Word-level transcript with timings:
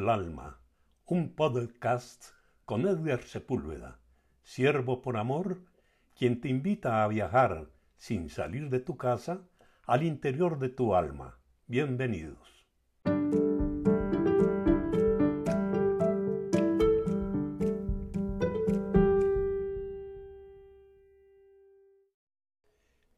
al 0.00 0.08
alma, 0.08 0.58
un 1.04 1.34
podcast 1.34 2.30
con 2.64 2.88
Edgar 2.88 3.20
Sepúlveda, 3.22 4.00
siervo 4.42 5.02
por 5.02 5.18
amor, 5.18 5.58
quien 6.16 6.40
te 6.40 6.48
invita 6.48 7.04
a 7.04 7.08
viajar 7.08 7.68
sin 7.98 8.30
salir 8.30 8.70
de 8.70 8.80
tu 8.80 8.96
casa 8.96 9.42
al 9.84 10.02
interior 10.02 10.58
de 10.58 10.70
tu 10.70 10.94
alma. 10.94 11.38
Bienvenidos. 11.66 12.66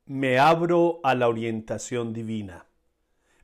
Me 0.05 0.39
abro 0.41 0.99
a 1.05 1.15
la 1.15 1.29
orientación 1.29 2.13
divina. 2.13 2.67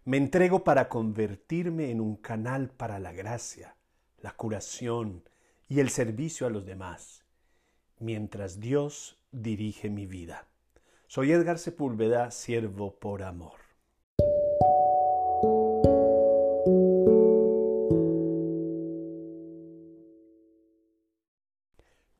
Me 0.08 0.16
entrego 0.16 0.64
para 0.64 0.88
convertirme 0.88 1.90
en 1.90 2.00
un 2.00 2.16
canal 2.16 2.70
para 2.70 2.98
la 2.98 3.12
gracia, 3.12 3.76
la 4.22 4.32
curación 4.32 5.22
y 5.68 5.80
el 5.80 5.90
servicio 5.90 6.46
a 6.46 6.50
los 6.50 6.64
demás, 6.64 7.26
mientras 7.98 8.58
Dios 8.58 9.18
dirige 9.32 9.90
mi 9.90 10.06
vida. 10.06 10.46
Soy 11.08 11.32
Edgar 11.32 11.58
Sepúlveda, 11.58 12.30
siervo 12.30 12.94
por 12.94 13.22
amor. 13.22 13.58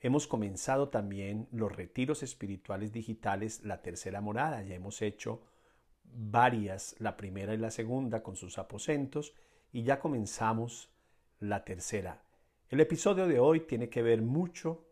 Hemos 0.01 0.27
comenzado 0.27 0.89
también 0.89 1.49
los 1.51 1.75
retiros 1.75 2.23
espirituales 2.23 2.93
digitales, 2.93 3.65
la 3.65 3.83
tercera 3.83 4.21
morada. 4.21 4.63
Ya 4.63 4.75
hemos 4.75 5.03
hecho 5.03 5.43
varias, 6.05 6.95
la 6.99 7.17
primera 7.17 7.53
y 7.53 7.59
la 7.59 7.71
segunda 7.71 8.23
con 8.23 8.37
sus 8.37 8.59
aposentos, 8.59 9.35
y 9.73 9.83
ya 9.83 9.99
comenzamos 9.99 10.91
la 11.41 11.65
tercera. 11.65 12.23
El 12.71 12.81
episodio 12.81 13.27
de 13.27 13.39
hoy 13.39 13.61
tiene 13.61 13.89
que 13.89 14.03
ver 14.03 14.23
mucho 14.23 14.87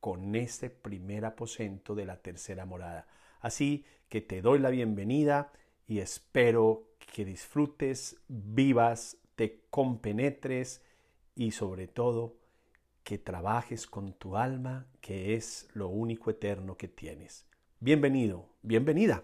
con 0.00 0.34
este 0.34 0.70
primer 0.70 1.24
aposento 1.24 1.94
de 1.94 2.04
la 2.04 2.20
tercera 2.20 2.66
morada. 2.66 3.06
Así 3.40 3.84
que 4.08 4.20
te 4.20 4.42
doy 4.42 4.58
la 4.58 4.70
bienvenida 4.70 5.52
y 5.86 6.00
espero 6.00 6.95
que 7.06 7.24
disfrutes, 7.24 8.16
vivas, 8.28 9.16
te 9.36 9.62
compenetres 9.70 10.82
y 11.34 11.52
sobre 11.52 11.88
todo 11.88 12.36
que 13.04 13.18
trabajes 13.18 13.86
con 13.86 14.12
tu 14.14 14.36
alma, 14.36 14.86
que 15.00 15.34
es 15.34 15.68
lo 15.72 15.88
único 15.88 16.30
eterno 16.30 16.76
que 16.76 16.88
tienes. 16.88 17.46
Bienvenido, 17.78 18.48
bienvenida. 18.62 19.22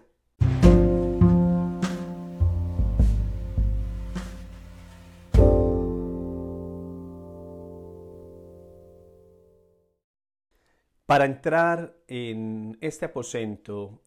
Para 11.05 11.25
entrar 11.25 11.95
en 12.07 12.77
este 12.79 13.05
aposento 13.05 14.01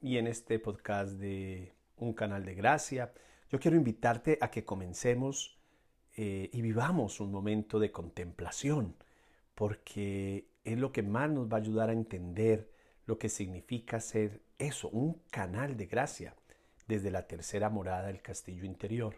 y 0.00 0.16
en 0.16 0.26
este 0.26 0.58
podcast 0.58 1.12
de 1.12 1.74
un 2.00 2.14
canal 2.14 2.44
de 2.44 2.54
gracia. 2.54 3.12
Yo 3.50 3.58
quiero 3.58 3.76
invitarte 3.76 4.38
a 4.40 4.50
que 4.50 4.64
comencemos 4.64 5.58
eh, 6.16 6.50
y 6.52 6.62
vivamos 6.62 7.20
un 7.20 7.30
momento 7.30 7.78
de 7.78 7.92
contemplación, 7.92 8.96
porque 9.54 10.48
es 10.64 10.78
lo 10.78 10.92
que 10.92 11.02
más 11.02 11.30
nos 11.30 11.48
va 11.48 11.56
a 11.56 11.60
ayudar 11.60 11.90
a 11.90 11.94
entender 11.94 12.70
lo 13.06 13.18
que 13.18 13.28
significa 13.28 14.00
ser 14.00 14.42
eso, 14.58 14.88
un 14.88 15.22
canal 15.30 15.76
de 15.76 15.86
gracia 15.86 16.34
desde 16.86 17.10
la 17.10 17.26
tercera 17.26 17.70
morada 17.70 18.06
del 18.06 18.22
castillo 18.22 18.64
interior. 18.64 19.16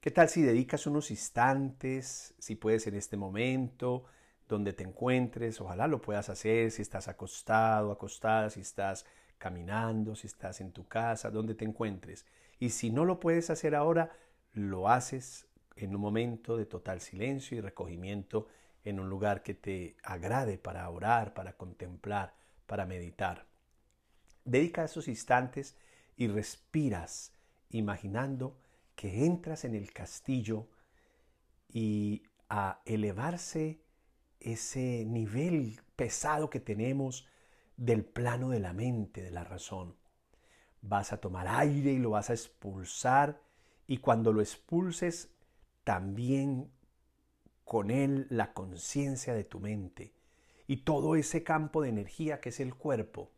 ¿Qué 0.00 0.10
tal 0.10 0.28
si 0.28 0.42
dedicas 0.42 0.86
unos 0.86 1.10
instantes, 1.10 2.34
si 2.38 2.54
puedes 2.54 2.86
en 2.86 2.94
este 2.94 3.16
momento, 3.16 4.04
donde 4.48 4.72
te 4.72 4.84
encuentres, 4.84 5.60
ojalá 5.60 5.88
lo 5.88 6.00
puedas 6.00 6.28
hacer, 6.28 6.70
si 6.70 6.82
estás 6.82 7.08
acostado, 7.08 7.90
acostada, 7.90 8.50
si 8.50 8.60
estás 8.60 9.06
caminando, 9.38 10.14
si 10.14 10.26
estás 10.26 10.60
en 10.60 10.72
tu 10.72 10.86
casa, 10.86 11.30
donde 11.30 11.54
te 11.54 11.64
encuentres. 11.64 12.26
Y 12.58 12.70
si 12.70 12.90
no 12.90 13.04
lo 13.04 13.20
puedes 13.20 13.50
hacer 13.50 13.74
ahora, 13.74 14.10
lo 14.52 14.88
haces 14.88 15.46
en 15.76 15.94
un 15.94 16.00
momento 16.00 16.56
de 16.56 16.66
total 16.66 17.00
silencio 17.00 17.56
y 17.56 17.60
recogimiento 17.60 18.46
en 18.84 19.00
un 19.00 19.10
lugar 19.10 19.42
que 19.42 19.54
te 19.54 19.96
agrade 20.02 20.58
para 20.58 20.88
orar, 20.88 21.34
para 21.34 21.54
contemplar, 21.54 22.34
para 22.66 22.86
meditar. 22.86 23.46
Dedica 24.44 24.84
esos 24.84 25.08
instantes 25.08 25.76
y 26.16 26.28
respiras 26.28 27.32
imaginando 27.70 28.56
que 28.94 29.26
entras 29.26 29.64
en 29.64 29.74
el 29.74 29.92
castillo 29.92 30.68
y 31.68 32.22
a 32.48 32.80
elevarse 32.86 33.80
ese 34.40 35.04
nivel 35.04 35.80
pesado 35.96 36.48
que 36.48 36.60
tenemos 36.60 37.26
del 37.76 38.04
plano 38.04 38.50
de 38.50 38.60
la 38.60 38.72
mente, 38.72 39.22
de 39.22 39.30
la 39.30 39.44
razón. 39.44 39.96
Vas 40.82 41.12
a 41.12 41.20
tomar 41.20 41.48
aire 41.48 41.92
y 41.92 41.98
lo 41.98 42.10
vas 42.10 42.30
a 42.30 42.34
expulsar 42.34 43.40
y 43.86 43.98
cuando 43.98 44.32
lo 44.32 44.40
expulses, 44.40 45.30
también 45.84 46.70
con 47.64 47.90
él 47.90 48.26
la 48.30 48.52
conciencia 48.52 49.34
de 49.34 49.44
tu 49.44 49.60
mente 49.60 50.12
y 50.66 50.78
todo 50.78 51.16
ese 51.16 51.42
campo 51.42 51.82
de 51.82 51.88
energía 51.88 52.40
que 52.40 52.48
es 52.48 52.60
el 52.60 52.74
cuerpo. 52.74 53.30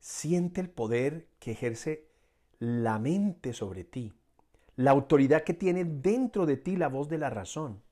Siente 0.00 0.60
el 0.60 0.70
poder 0.70 1.28
que 1.38 1.52
ejerce 1.52 2.08
la 2.58 2.98
mente 2.98 3.52
sobre 3.52 3.84
ti, 3.84 4.12
la 4.76 4.90
autoridad 4.90 5.42
que 5.42 5.54
tiene 5.54 5.84
dentro 5.84 6.46
de 6.46 6.56
ti 6.56 6.76
la 6.76 6.88
voz 6.88 7.08
de 7.08 7.18
la 7.18 7.30
razón. 7.30 7.82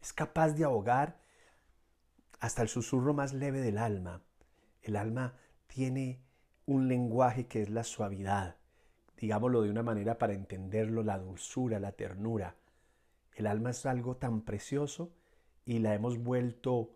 Es 0.00 0.12
capaz 0.12 0.52
de 0.52 0.64
ahogar 0.64 1.20
hasta 2.40 2.62
el 2.62 2.68
susurro 2.68 3.14
más 3.14 3.32
leve 3.32 3.60
del 3.60 3.78
alma. 3.78 4.22
El 4.82 4.96
alma 4.96 5.34
tiene 5.66 6.20
un 6.66 6.88
lenguaje 6.88 7.46
que 7.46 7.62
es 7.62 7.70
la 7.70 7.84
suavidad, 7.84 8.56
digámoslo 9.16 9.62
de 9.62 9.70
una 9.70 9.82
manera 9.82 10.18
para 10.18 10.34
entenderlo, 10.34 11.02
la 11.02 11.18
dulzura, 11.18 11.80
la 11.80 11.92
ternura. 11.92 12.56
El 13.34 13.46
alma 13.46 13.70
es 13.70 13.86
algo 13.86 14.16
tan 14.16 14.42
precioso 14.42 15.12
y 15.64 15.78
la 15.78 15.94
hemos 15.94 16.18
vuelto 16.18 16.90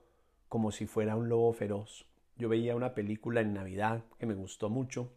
como 0.49 0.73
si 0.73 0.87
fuera 0.87 1.17
un 1.17 1.29
lobo 1.29 1.53
feroz. 1.53 2.07
Yo 2.37 2.49
veía 2.49 2.77
una 2.77 2.95
película 2.95 3.41
en 3.41 3.55
Navidad 3.55 4.05
que 4.19 4.27
me 4.27 4.35
gustó 4.35 4.69
mucho, 4.69 5.13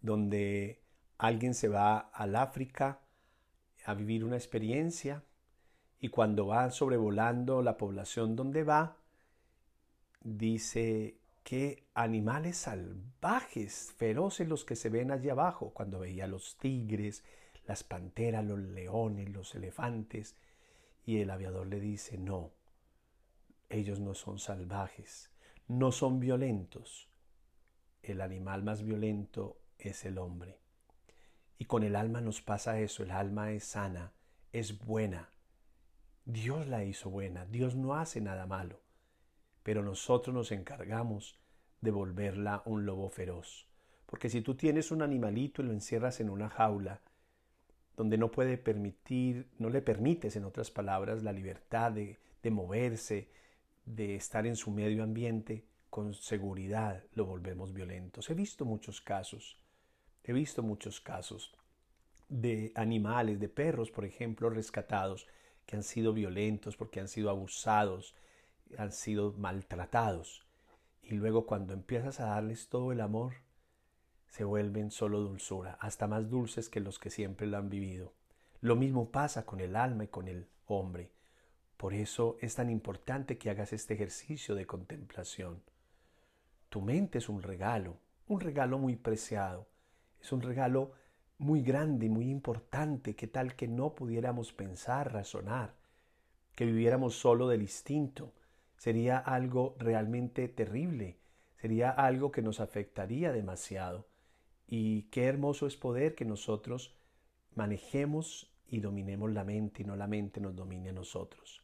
donde 0.00 0.82
alguien 1.18 1.54
se 1.54 1.68
va 1.68 1.98
al 1.98 2.36
África 2.36 3.00
a 3.84 3.94
vivir 3.94 4.24
una 4.24 4.36
experiencia 4.36 5.24
y 6.00 6.08
cuando 6.08 6.46
va 6.46 6.70
sobrevolando 6.70 7.62
la 7.62 7.76
población 7.76 8.36
donde 8.36 8.64
va, 8.64 8.96
dice 10.20 11.18
que 11.42 11.84
animales 11.94 12.56
salvajes, 12.56 13.94
feroces 13.96 14.48
los 14.48 14.64
que 14.64 14.76
se 14.76 14.88
ven 14.88 15.10
allí 15.10 15.28
abajo, 15.30 15.70
cuando 15.72 16.00
veía 16.00 16.26
los 16.26 16.56
tigres, 16.58 17.24
las 17.66 17.84
panteras, 17.84 18.44
los 18.44 18.58
leones, 18.58 19.30
los 19.30 19.54
elefantes, 19.54 20.36
Y 21.04 21.20
el 21.20 21.30
aviador 21.30 21.68
le 21.68 21.78
dice, 21.78 22.18
no, 22.18 22.50
ellos 23.68 24.00
no 24.00 24.14
son 24.14 24.40
salvajes, 24.40 25.30
no 25.68 25.92
son 25.92 26.18
violentos. 26.18 27.08
El 28.02 28.20
animal 28.20 28.64
más 28.64 28.82
violento 28.82 29.56
es 29.78 30.04
el 30.04 30.18
hombre. 30.18 30.58
Y 31.58 31.66
con 31.66 31.84
el 31.84 31.94
alma 31.94 32.20
nos 32.20 32.42
pasa 32.42 32.80
eso, 32.80 33.04
el 33.04 33.12
alma 33.12 33.52
es 33.52 33.62
sana, 33.62 34.14
es 34.52 34.84
buena. 34.84 35.30
Dios 36.26 36.66
la 36.66 36.82
hizo 36.84 37.08
buena, 37.08 37.46
Dios 37.46 37.76
no 37.76 37.94
hace 37.94 38.20
nada 38.20 38.46
malo, 38.46 38.80
pero 39.62 39.84
nosotros 39.84 40.34
nos 40.34 40.50
encargamos 40.50 41.38
de 41.80 41.92
volverla 41.92 42.62
un 42.66 42.84
lobo 42.84 43.08
feroz. 43.10 43.68
Porque 44.06 44.28
si 44.28 44.42
tú 44.42 44.56
tienes 44.56 44.90
un 44.90 45.02
animalito 45.02 45.62
y 45.62 45.66
lo 45.66 45.72
encierras 45.72 46.18
en 46.18 46.28
una 46.28 46.48
jaula, 46.48 47.00
donde 47.96 48.18
no 48.18 48.32
puede 48.32 48.58
permitir, 48.58 49.48
no 49.58 49.70
le 49.70 49.82
permites, 49.82 50.34
en 50.34 50.44
otras 50.44 50.72
palabras, 50.72 51.22
la 51.22 51.32
libertad 51.32 51.92
de, 51.92 52.18
de 52.42 52.50
moverse, 52.50 53.30
de 53.84 54.16
estar 54.16 54.48
en 54.48 54.56
su 54.56 54.72
medio 54.72 55.04
ambiente, 55.04 55.64
con 55.90 56.12
seguridad 56.12 57.04
lo 57.14 57.24
volvemos 57.24 57.72
violentos. 57.72 58.28
He 58.30 58.34
visto 58.34 58.64
muchos 58.64 59.00
casos, 59.00 59.58
he 60.24 60.32
visto 60.32 60.64
muchos 60.64 61.00
casos 61.00 61.54
de 62.28 62.72
animales, 62.74 63.38
de 63.38 63.48
perros, 63.48 63.92
por 63.92 64.04
ejemplo, 64.04 64.50
rescatados, 64.50 65.28
que 65.66 65.76
han 65.76 65.82
sido 65.82 66.12
violentos 66.12 66.76
porque 66.76 67.00
han 67.00 67.08
sido 67.08 67.28
abusados, 67.28 68.14
han 68.78 68.92
sido 68.92 69.32
maltratados. 69.32 70.46
Y 71.02 71.14
luego 71.14 71.46
cuando 71.46 71.74
empiezas 71.74 72.20
a 72.20 72.26
darles 72.26 72.68
todo 72.68 72.92
el 72.92 73.00
amor, 73.00 73.34
se 74.28 74.44
vuelven 74.44 74.90
solo 74.90 75.20
dulzura, 75.20 75.78
hasta 75.80 76.06
más 76.06 76.30
dulces 76.30 76.68
que 76.68 76.80
los 76.80 76.98
que 76.98 77.10
siempre 77.10 77.46
lo 77.46 77.56
han 77.56 77.68
vivido. 77.68 78.12
Lo 78.60 78.76
mismo 78.76 79.10
pasa 79.10 79.46
con 79.46 79.60
el 79.60 79.76
alma 79.76 80.04
y 80.04 80.08
con 80.08 80.28
el 80.28 80.48
hombre. 80.66 81.10
Por 81.76 81.94
eso 81.94 82.36
es 82.40 82.54
tan 82.54 82.70
importante 82.70 83.38
que 83.38 83.50
hagas 83.50 83.72
este 83.72 83.94
ejercicio 83.94 84.54
de 84.54 84.66
contemplación. 84.66 85.62
Tu 86.68 86.80
mente 86.80 87.18
es 87.18 87.28
un 87.28 87.42
regalo, 87.42 87.98
un 88.26 88.40
regalo 88.40 88.78
muy 88.78 88.96
preciado, 88.96 89.68
es 90.20 90.32
un 90.32 90.42
regalo 90.42 90.92
muy 91.38 91.62
grande, 91.62 92.08
muy 92.08 92.30
importante, 92.30 93.14
que 93.14 93.26
tal 93.26 93.54
que 93.56 93.68
no 93.68 93.94
pudiéramos 93.94 94.52
pensar, 94.52 95.12
razonar, 95.12 95.74
que 96.54 96.64
viviéramos 96.64 97.18
solo 97.18 97.48
del 97.48 97.62
instinto, 97.62 98.32
sería 98.76 99.18
algo 99.18 99.76
realmente 99.78 100.48
terrible, 100.48 101.18
sería 101.60 101.90
algo 101.90 102.30
que 102.30 102.42
nos 102.42 102.60
afectaría 102.60 103.32
demasiado. 103.32 104.06
Y 104.66 105.02
qué 105.04 105.24
hermoso 105.24 105.66
es 105.66 105.76
poder 105.76 106.14
que 106.14 106.24
nosotros 106.24 106.94
manejemos 107.54 108.52
y 108.68 108.80
dominemos 108.80 109.30
la 109.32 109.44
mente 109.44 109.82
y 109.82 109.84
no 109.84 109.96
la 109.96 110.06
mente 110.06 110.40
nos 110.40 110.56
domine 110.56 110.90
a 110.90 110.92
nosotros. 110.92 111.62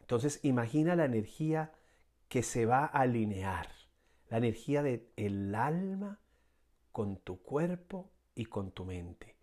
Entonces 0.00 0.40
imagina 0.42 0.96
la 0.96 1.04
energía 1.04 1.72
que 2.28 2.42
se 2.42 2.66
va 2.66 2.84
a 2.84 3.02
alinear, 3.02 3.68
la 4.28 4.38
energía 4.38 4.82
del 4.82 5.08
el 5.16 5.54
alma 5.54 6.20
con 6.92 7.16
tu 7.16 7.40
cuerpo 7.42 8.10
y 8.34 8.46
con 8.46 8.70
tu 8.72 8.84
mente. 8.84 9.36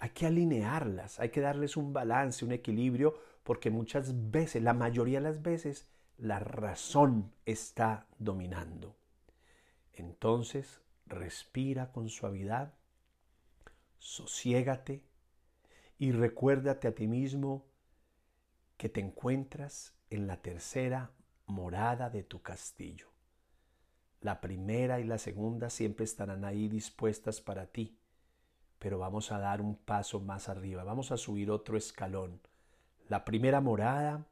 Hay 0.00 0.10
que 0.10 0.26
alinearlas, 0.26 1.18
hay 1.18 1.30
que 1.30 1.40
darles 1.40 1.76
un 1.76 1.92
balance, 1.92 2.44
un 2.44 2.52
equilibrio, 2.52 3.18
porque 3.42 3.70
muchas 3.70 4.30
veces, 4.30 4.62
la 4.62 4.74
mayoría 4.74 5.18
de 5.18 5.24
las 5.24 5.42
veces, 5.42 5.88
la 6.18 6.38
razón 6.38 7.32
está 7.46 8.06
dominando. 8.18 8.96
Entonces, 9.92 10.80
respira 11.06 11.90
con 11.90 12.08
suavidad, 12.08 12.74
sosiégate 13.98 15.02
y 15.98 16.12
recuérdate 16.12 16.86
a 16.86 16.94
ti 16.94 17.08
mismo 17.08 17.66
que 18.76 18.88
te 18.88 19.00
encuentras 19.00 19.94
en 20.10 20.26
la 20.26 20.40
tercera 20.40 21.10
morada 21.46 22.10
de 22.10 22.22
tu 22.22 22.40
castillo. 22.42 23.08
La 24.20 24.40
primera 24.40 24.98
y 25.00 25.04
la 25.04 25.18
segunda 25.18 25.70
siempre 25.70 26.04
estarán 26.04 26.44
ahí 26.44 26.68
dispuestas 26.68 27.40
para 27.40 27.66
ti, 27.66 27.98
pero 28.78 28.98
vamos 28.98 29.30
a 29.30 29.38
dar 29.38 29.60
un 29.60 29.76
paso 29.76 30.20
más 30.20 30.48
arriba, 30.48 30.82
vamos 30.82 31.12
a 31.12 31.16
subir 31.16 31.50
otro 31.50 31.76
escalón. 31.76 32.40
La 33.08 33.24
primera 33.24 33.60
morada 33.60 34.26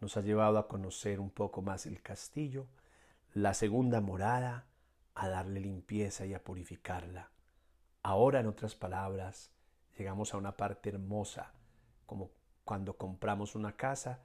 nos 0.00 0.16
ha 0.16 0.20
llevado 0.20 0.58
a 0.58 0.68
conocer 0.68 1.18
un 1.18 1.30
poco 1.30 1.62
más 1.62 1.86
el 1.86 2.02
castillo, 2.02 2.66
la 3.32 3.54
segunda 3.54 4.00
morada 4.00 4.66
a 5.14 5.28
darle 5.28 5.60
limpieza 5.60 6.26
y 6.26 6.34
a 6.34 6.44
purificarla. 6.44 7.30
Ahora, 8.02 8.40
en 8.40 8.46
otras 8.46 8.74
palabras, 8.74 9.50
llegamos 9.98 10.34
a 10.34 10.36
una 10.36 10.56
parte 10.56 10.90
hermosa, 10.90 11.52
como 12.04 12.30
cuando 12.64 12.96
compramos 12.96 13.54
una 13.54 13.76
casa, 13.76 14.20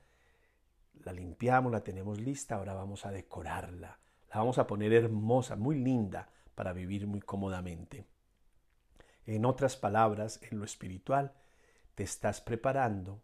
la 1.04 1.14
limpiamos, 1.14 1.72
la 1.72 1.84
tenemos 1.84 2.20
lista, 2.20 2.56
ahora 2.56 2.74
vamos 2.74 3.06
a 3.06 3.12
decorarla, 3.12 4.00
la 4.32 4.40
vamos 4.40 4.58
a 4.58 4.68
poner 4.68 4.94
hermosa, 4.94 5.56
muy 5.56 5.76
linda, 5.76 6.30
para 6.56 6.74
vivir 6.74 7.08
muy 7.08 7.22
cómodamente. 7.22 8.06
En 9.26 9.46
otras 9.46 9.76
palabras, 9.76 10.40
en 10.50 10.60
lo 10.60 10.66
espiritual, 10.66 11.34
te 11.96 12.04
estás 12.04 12.42
preparando 12.42 13.22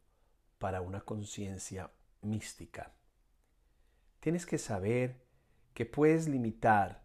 para 0.57 0.81
una 0.81 1.01
conciencia 1.01 1.92
mística. 2.21 2.94
Tienes 4.19 4.45
que 4.45 4.57
saber 4.57 5.24
que 5.74 5.86
puedes 5.86 6.27
limitar 6.27 7.04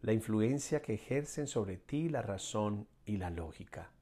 la 0.00 0.12
influencia 0.12 0.82
que 0.82 0.94
ejercen 0.94 1.46
sobre 1.46 1.76
ti 1.76 2.08
la 2.08 2.22
razón 2.22 2.88
y 3.04 3.18
la 3.18 3.30
lógica. 3.30 3.92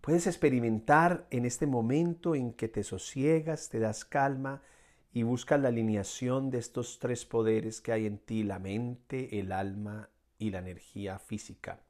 Puedes 0.00 0.26
experimentar 0.26 1.26
en 1.30 1.44
este 1.44 1.66
momento 1.66 2.34
en 2.34 2.52
que 2.54 2.68
te 2.68 2.84
sosiegas, 2.84 3.68
te 3.68 3.80
das 3.80 4.04
calma 4.04 4.62
y 5.12 5.24
buscas 5.24 5.60
la 5.60 5.68
alineación 5.68 6.50
de 6.50 6.58
estos 6.58 6.98
tres 6.98 7.24
poderes 7.24 7.80
que 7.80 7.92
hay 7.92 8.06
en 8.06 8.18
ti, 8.18 8.42
la 8.42 8.58
mente, 8.58 9.40
el 9.40 9.52
alma 9.52 10.10
y 10.38 10.50
la 10.50 10.58
energía 10.60 11.18
física. 11.18 11.80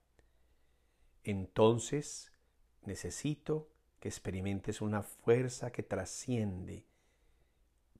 Entonces 1.23 2.33
necesito 2.83 3.69
que 4.01 4.09
experimentes 4.09 4.81
una 4.81 5.03
fuerza 5.03 5.71
que 5.71 5.83
trasciende 5.83 6.87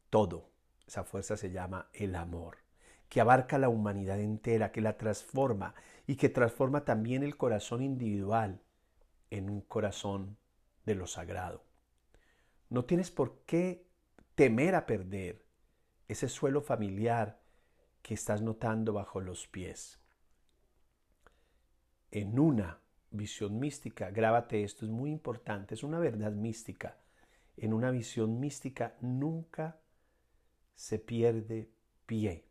todo. 0.09 0.51
Esa 0.87 1.05
fuerza 1.05 1.37
se 1.37 1.51
llama 1.51 1.89
el 1.93 2.15
amor, 2.15 2.59
que 3.09 3.21
abarca 3.21 3.59
la 3.59 3.69
humanidad 3.69 4.19
entera, 4.19 4.73
que 4.73 4.81
la 4.81 4.97
transforma 4.97 5.75
y 6.07 6.17
que 6.17 6.31
transforma 6.31 6.85
también 6.85 7.23
el 7.23 7.37
corazón 7.37 7.83
individual 7.83 8.61
en 9.31 9.51
un 9.51 9.61
corazón 9.61 10.39
de 10.87 10.95
lo 10.95 11.07
sagrado. 11.07 11.63
No 12.71 12.87
tienes 12.87 13.11
por 13.11 13.43
qué 13.45 13.90
temer 14.41 14.75
a 14.75 14.87
perder 14.87 15.45
ese 16.09 16.27
suelo 16.27 16.63
familiar 16.63 17.43
que 18.01 18.15
estás 18.15 18.41
notando 18.41 18.95
bajo 18.95 19.21
los 19.21 19.47
pies. 19.47 20.01
En 22.11 22.39
una 22.39 22.81
visión 23.11 23.61
mística, 23.61 24.11
grábate 24.11 24.65
esto, 24.65 24.87
es 24.87 24.91
muy 24.91 25.11
importante, 25.11 25.75
es 25.75 25.83
una 25.83 25.99
verdad 25.99 26.33
mística. 26.33 26.97
En 27.59 27.75
una 27.75 27.91
visión 27.91 28.41
mística 28.41 28.97
nunca 29.03 29.79
se 30.75 30.99
pierde 30.99 31.71
pie, 32.07 32.47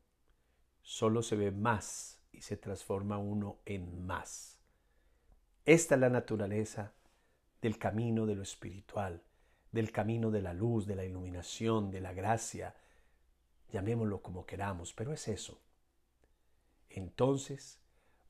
solo 0.84 1.24
se 1.24 1.38
ve 1.38 1.50
más 1.50 2.22
y 2.31 2.41
se 2.41 2.55
transforma 2.55 3.17
uno 3.17 3.62
en 3.65 4.05
más. 4.05 4.60
Esta 5.65 5.96
es 5.96 6.01
la 6.01 6.10
naturaleza 6.10 6.93
del 7.63 7.79
camino 7.79 8.27
de 8.27 8.36
lo 8.36 8.43
espiritual, 8.43 9.24
del 9.72 9.92
camino 9.92 10.32
de 10.32 10.42
la 10.42 10.54
luz, 10.54 10.86
de 10.86 10.96
la 10.96 11.06
iluminación, 11.06 11.92
de 11.92 12.02
la 12.02 12.14
gracia, 12.14 12.76
llamémoslo 13.72 14.22
como 14.22 14.46
queramos, 14.46 14.94
pero 14.94 15.14
es 15.14 15.28
eso. 15.28 15.62
Entonces, 16.90 17.80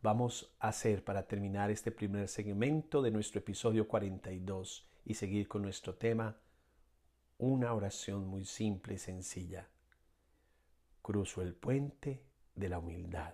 vamos 0.01 0.53
a 0.60 0.69
hacer 0.69 1.03
para 1.03 1.27
terminar 1.27 1.72
este 1.72 1.91
primer 1.91 2.27
segmento 2.27 3.01
de 3.01 3.12
nuestro 3.12 3.39
episodio 3.39 3.88
42 3.88 4.88
y 5.05 5.13
seguir 5.13 5.48
con 5.48 5.62
nuestro 5.62 5.96
tema, 5.96 6.38
una 7.38 7.74
oración 7.74 8.27
muy 8.27 8.46
simple 8.46 8.96
y 8.96 8.98
sencilla. 8.98 9.69
Cruzo 11.01 11.41
el 11.41 11.55
puente 11.55 12.22
de 12.55 12.69
la 12.69 12.79
humildad 12.79 13.34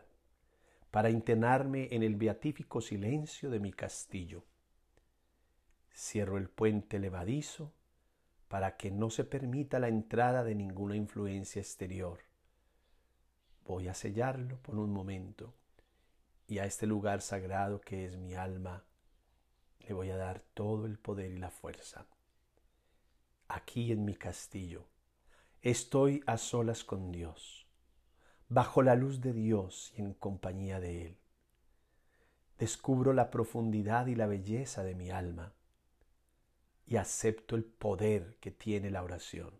para 0.95 1.09
internarme 1.09 1.89
en 1.91 2.03
el 2.03 2.15
beatífico 2.15 2.79
silencio 2.79 3.49
de 3.49 3.59
mi 3.59 3.73
castillo. 3.73 4.45
Cierro 5.93 6.37
el 6.37 6.47
puente 6.47 6.99
levadizo 6.99 7.73
para 8.47 8.77
que 8.77 8.91
no 8.91 9.09
se 9.09 9.23
permita 9.23 9.79
la 9.79 9.87
entrada 9.87 10.43
de 10.43 10.55
ninguna 10.55 10.95
influencia 10.95 11.61
exterior. 11.61 12.19
Voy 13.65 13.87
a 13.87 13.93
sellarlo 13.93 14.57
por 14.61 14.77
un 14.77 14.91
momento 14.91 15.53
y 16.47 16.59
a 16.59 16.65
este 16.65 16.85
lugar 16.85 17.21
sagrado 17.21 17.81
que 17.81 18.05
es 18.05 18.17
mi 18.17 18.35
alma 18.35 18.83
le 19.79 19.93
voy 19.93 20.09
a 20.09 20.17
dar 20.17 20.39
todo 20.53 20.85
el 20.85 20.97
poder 20.97 21.31
y 21.31 21.37
la 21.37 21.51
fuerza. 21.51 22.05
Aquí 23.47 23.91
en 23.91 24.05
mi 24.05 24.15
castillo 24.15 24.87
estoy 25.61 26.23
a 26.25 26.37
solas 26.37 26.83
con 26.83 27.11
Dios 27.11 27.65
bajo 28.47 28.83
la 28.83 28.95
luz 28.95 29.21
de 29.21 29.33
Dios 29.33 29.93
y 29.97 30.01
en 30.01 30.13
compañía 30.13 30.79
de 30.79 31.07
Él. 31.07 31.17
Descubro 32.57 33.13
la 33.13 33.31
profundidad 33.31 34.07
y 34.07 34.15
la 34.15 34.27
belleza 34.27 34.83
de 34.83 34.95
mi 34.95 35.09
alma. 35.09 35.53
Y 36.87 36.97
acepto 36.97 37.55
el 37.55 37.63
poder 37.63 38.37
que 38.39 38.51
tiene 38.51 38.89
la 38.91 39.03
oración. 39.03 39.51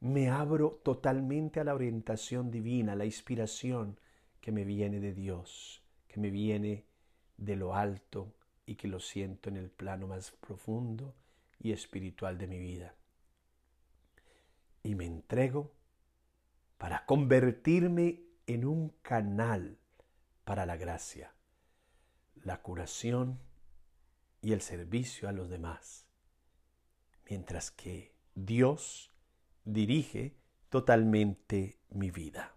Me 0.00 0.28
abro 0.28 0.80
totalmente 0.82 1.60
a 1.60 1.64
la 1.64 1.74
orientación 1.74 2.50
divina, 2.50 2.92
a 2.92 2.96
la 2.96 3.04
inspiración 3.04 3.98
que 4.40 4.52
me 4.52 4.64
viene 4.64 5.00
de 5.00 5.14
Dios, 5.14 5.82
que 6.06 6.20
me 6.20 6.30
viene 6.30 6.86
de 7.36 7.56
lo 7.56 7.74
alto 7.74 8.34
y 8.66 8.76
que 8.76 8.88
lo 8.88 9.00
siento 9.00 9.48
en 9.48 9.56
el 9.56 9.70
plano 9.70 10.06
más 10.06 10.30
profundo 10.32 11.14
y 11.58 11.72
espiritual 11.72 12.38
de 12.38 12.46
mi 12.46 12.58
vida. 12.58 12.94
Y 14.82 14.94
me 14.94 15.06
entrego 15.06 15.72
para 16.78 17.06
convertirme 17.06 18.22
en 18.46 18.66
un 18.66 18.90
canal 19.00 19.78
para 20.44 20.66
la 20.66 20.76
gracia, 20.76 21.32
la 22.42 22.60
curación 22.60 23.40
y 24.42 24.52
el 24.52 24.60
servicio 24.60 25.28
a 25.28 25.32
los 25.32 25.48
demás, 25.48 26.03
mientras 27.28 27.70
que 27.70 28.12
Dios 28.34 29.10
dirige 29.64 30.36
totalmente 30.68 31.78
mi 31.90 32.10
vida. 32.10 32.54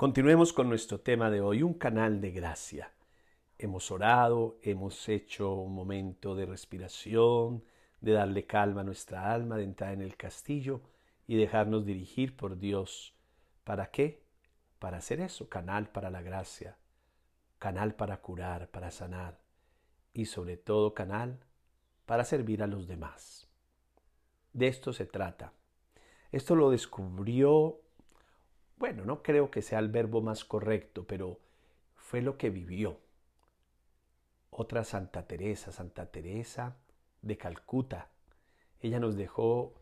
Continuemos 0.00 0.54
con 0.54 0.70
nuestro 0.70 1.00
tema 1.00 1.28
de 1.28 1.42
hoy, 1.42 1.62
un 1.62 1.74
canal 1.74 2.22
de 2.22 2.30
gracia. 2.30 2.90
Hemos 3.58 3.90
orado, 3.90 4.58
hemos 4.62 5.06
hecho 5.10 5.52
un 5.52 5.74
momento 5.74 6.34
de 6.34 6.46
respiración, 6.46 7.62
de 8.00 8.12
darle 8.12 8.46
calma 8.46 8.80
a 8.80 8.84
nuestra 8.84 9.30
alma, 9.30 9.58
de 9.58 9.64
entrar 9.64 9.92
en 9.92 10.00
el 10.00 10.16
castillo 10.16 10.80
y 11.26 11.36
dejarnos 11.36 11.84
dirigir 11.84 12.34
por 12.34 12.58
Dios. 12.58 13.14
¿Para 13.70 13.92
qué? 13.92 14.20
Para 14.80 14.96
hacer 14.96 15.20
eso, 15.20 15.48
canal 15.48 15.90
para 15.90 16.10
la 16.10 16.22
gracia, 16.22 16.76
canal 17.60 17.94
para 17.94 18.20
curar, 18.20 18.68
para 18.68 18.90
sanar 18.90 19.38
y 20.12 20.24
sobre 20.24 20.56
todo 20.56 20.92
canal 20.92 21.38
para 22.04 22.24
servir 22.24 22.64
a 22.64 22.66
los 22.66 22.88
demás. 22.88 23.46
De 24.52 24.66
esto 24.66 24.92
se 24.92 25.06
trata. 25.06 25.52
Esto 26.32 26.56
lo 26.56 26.72
descubrió 26.72 27.80
bueno, 28.76 29.04
no 29.04 29.22
creo 29.22 29.52
que 29.52 29.62
sea 29.62 29.78
el 29.78 29.88
verbo 29.88 30.20
más 30.20 30.44
correcto, 30.44 31.06
pero 31.06 31.38
fue 31.94 32.22
lo 32.22 32.36
que 32.36 32.50
vivió. 32.50 32.98
Otra 34.50 34.82
Santa 34.82 35.28
Teresa, 35.28 35.70
Santa 35.70 36.06
Teresa 36.06 36.76
de 37.22 37.38
Calcuta. 37.38 38.08
Ella 38.80 38.98
nos 38.98 39.14
dejó 39.14 39.74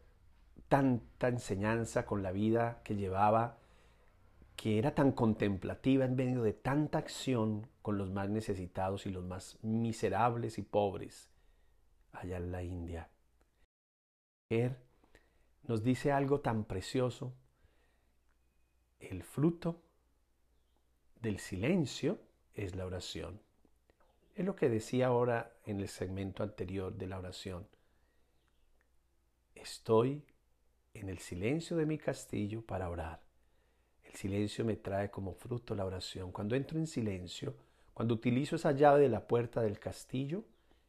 tanta 0.68 1.28
enseñanza 1.28 2.04
con 2.04 2.23
la 2.23 2.33
vida 2.33 2.83
que 2.85 2.95
llevaba, 2.95 3.57
que 4.58 4.76
era 4.76 4.92
tan 4.92 5.12
contemplativa 5.12 6.04
en 6.04 6.16
medio 6.16 6.42
de 6.42 6.52
tanta 6.52 6.98
acción 6.98 7.68
con 7.80 7.96
los 7.96 8.10
más 8.10 8.28
necesitados 8.28 9.06
y 9.06 9.10
los 9.10 9.24
más 9.24 9.56
miserables 9.62 10.58
y 10.58 10.62
pobres 10.62 11.30
allá 12.10 12.38
en 12.38 12.50
la 12.50 12.64
India. 12.64 13.08
Nos 15.62 15.84
dice 15.84 16.10
algo 16.10 16.40
tan 16.40 16.64
precioso 16.64 17.34
el 18.98 19.22
fruto 19.22 19.80
del 21.20 21.38
silencio 21.38 22.18
es 22.52 22.74
la 22.74 22.84
oración. 22.84 23.40
Es 24.34 24.44
lo 24.44 24.56
que 24.56 24.68
decía 24.68 25.06
ahora 25.06 25.52
en 25.66 25.78
el 25.78 25.86
segmento 25.86 26.42
anterior 26.42 26.92
de 26.96 27.06
la 27.06 27.20
oración. 27.20 27.68
Estoy 29.54 30.24
en 30.94 31.10
el 31.10 31.18
silencio 31.18 31.76
de 31.76 31.86
mi 31.86 31.96
castillo 31.96 32.66
para 32.66 32.90
orar. 32.90 33.27
El 34.08 34.14
silencio 34.14 34.64
me 34.64 34.76
trae 34.76 35.10
como 35.10 35.34
fruto 35.34 35.74
la 35.74 35.84
oración. 35.84 36.32
Cuando 36.32 36.56
entro 36.56 36.78
en 36.78 36.86
silencio, 36.86 37.54
cuando 37.94 38.14
utilizo 38.14 38.56
esa 38.56 38.72
llave 38.72 39.02
de 39.02 39.08
la 39.08 39.26
puerta 39.26 39.62
del 39.62 39.78
castillo, 39.78 40.44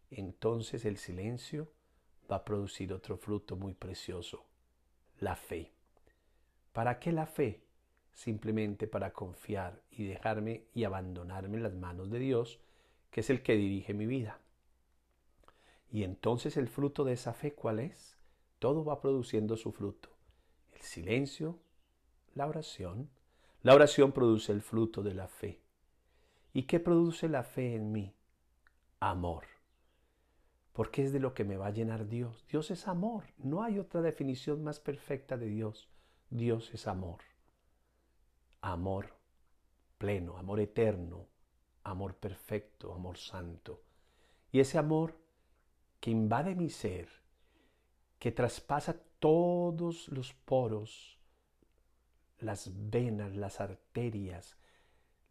entonces 0.10 0.86
el 0.86 0.98
silencio 0.98 1.72
va 2.32 2.38
a 2.38 2.46
producir 2.46 2.94
otro 2.94 3.18
fruto 3.18 3.56
muy 3.56 3.74
precioso, 3.74 4.46
la 5.20 5.36
fe. 5.36 5.72
¿Para 6.74 7.00
qué 7.00 7.12
la 7.12 7.26
fe? 7.26 7.62
simplemente 8.20 8.86
para 8.86 9.14
confiar 9.14 9.82
y 9.92 10.04
dejarme 10.04 10.66
y 10.74 10.84
abandonarme 10.84 11.56
en 11.56 11.64
las 11.64 11.74
manos 11.74 12.10
de 12.10 12.20
Dios, 12.20 12.60
que 13.12 13.22
es 13.22 13.30
el 13.30 13.42
que 13.42 13.56
dirige 13.56 13.94
mi 13.94 14.06
vida. 14.06 14.42
Y 15.90 16.04
entonces 16.04 16.58
el 16.58 16.68
fruto 16.68 17.06
de 17.06 17.14
esa 17.14 17.34
fe, 17.34 17.54
¿cuál 17.54 17.80
es? 17.80 18.18
Todo 18.60 18.84
va 18.84 19.00
produciendo 19.00 19.56
su 19.56 19.72
fruto. 19.72 20.10
El 20.74 20.82
silencio, 20.82 21.60
la 22.36 22.48
oración. 22.48 23.10
La 23.62 23.76
oración 23.76 24.12
produce 24.12 24.52
el 24.52 24.62
fruto 24.62 25.04
de 25.04 25.14
la 25.14 25.28
fe. 25.28 25.62
¿Y 26.54 26.64
qué 26.64 26.80
produce 26.80 27.30
la 27.30 27.44
fe 27.44 27.76
en 27.76 27.92
mí? 27.92 28.14
Amor. 29.00 29.46
Porque 30.74 31.04
es 31.04 31.12
de 31.12 31.20
lo 31.20 31.34
que 31.34 31.44
me 31.44 31.58
va 31.58 31.68
a 31.68 31.72
llenar 31.72 32.08
Dios. 32.08 32.46
Dios 32.50 32.72
es 32.72 32.88
amor. 32.88 33.26
No 33.38 33.64
hay 33.64 33.80
otra 33.80 34.02
definición 34.02 34.64
más 34.64 34.80
perfecta 34.80 35.38
de 35.38 35.48
Dios. 35.48 35.90
Dios 36.30 36.74
es 36.74 36.88
amor 36.88 37.20
amor 38.62 39.14
pleno, 39.98 40.38
amor 40.38 40.60
eterno, 40.60 41.28
amor 41.84 42.16
perfecto, 42.16 42.94
amor 42.94 43.18
santo. 43.18 43.82
Y 44.52 44.60
ese 44.60 44.78
amor 44.78 45.18
que 46.00 46.12
invade 46.12 46.56
mi 46.56 46.70
ser, 46.70 47.10
que 48.18 48.32
traspasa 48.32 48.96
todos 49.20 50.08
los 50.10 50.34
poros, 50.34 51.19
las 52.40 52.72
venas, 52.90 53.36
las 53.36 53.60
arterias, 53.62 54.58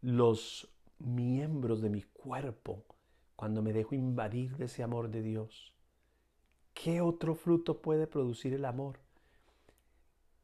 los 0.01 0.69
miembros 0.99 1.81
de 1.81 1.89
mi 1.89 2.03
cuerpo, 2.03 2.85
cuando 3.35 3.61
me 3.61 3.73
dejo 3.73 3.95
invadir 3.95 4.57
de 4.57 4.65
ese 4.65 4.83
amor 4.83 5.09
de 5.09 5.21
Dios. 5.21 5.73
¿Qué 6.73 7.01
otro 7.01 7.35
fruto 7.35 7.81
puede 7.81 8.07
producir 8.07 8.53
el 8.53 8.65
amor? 8.65 8.99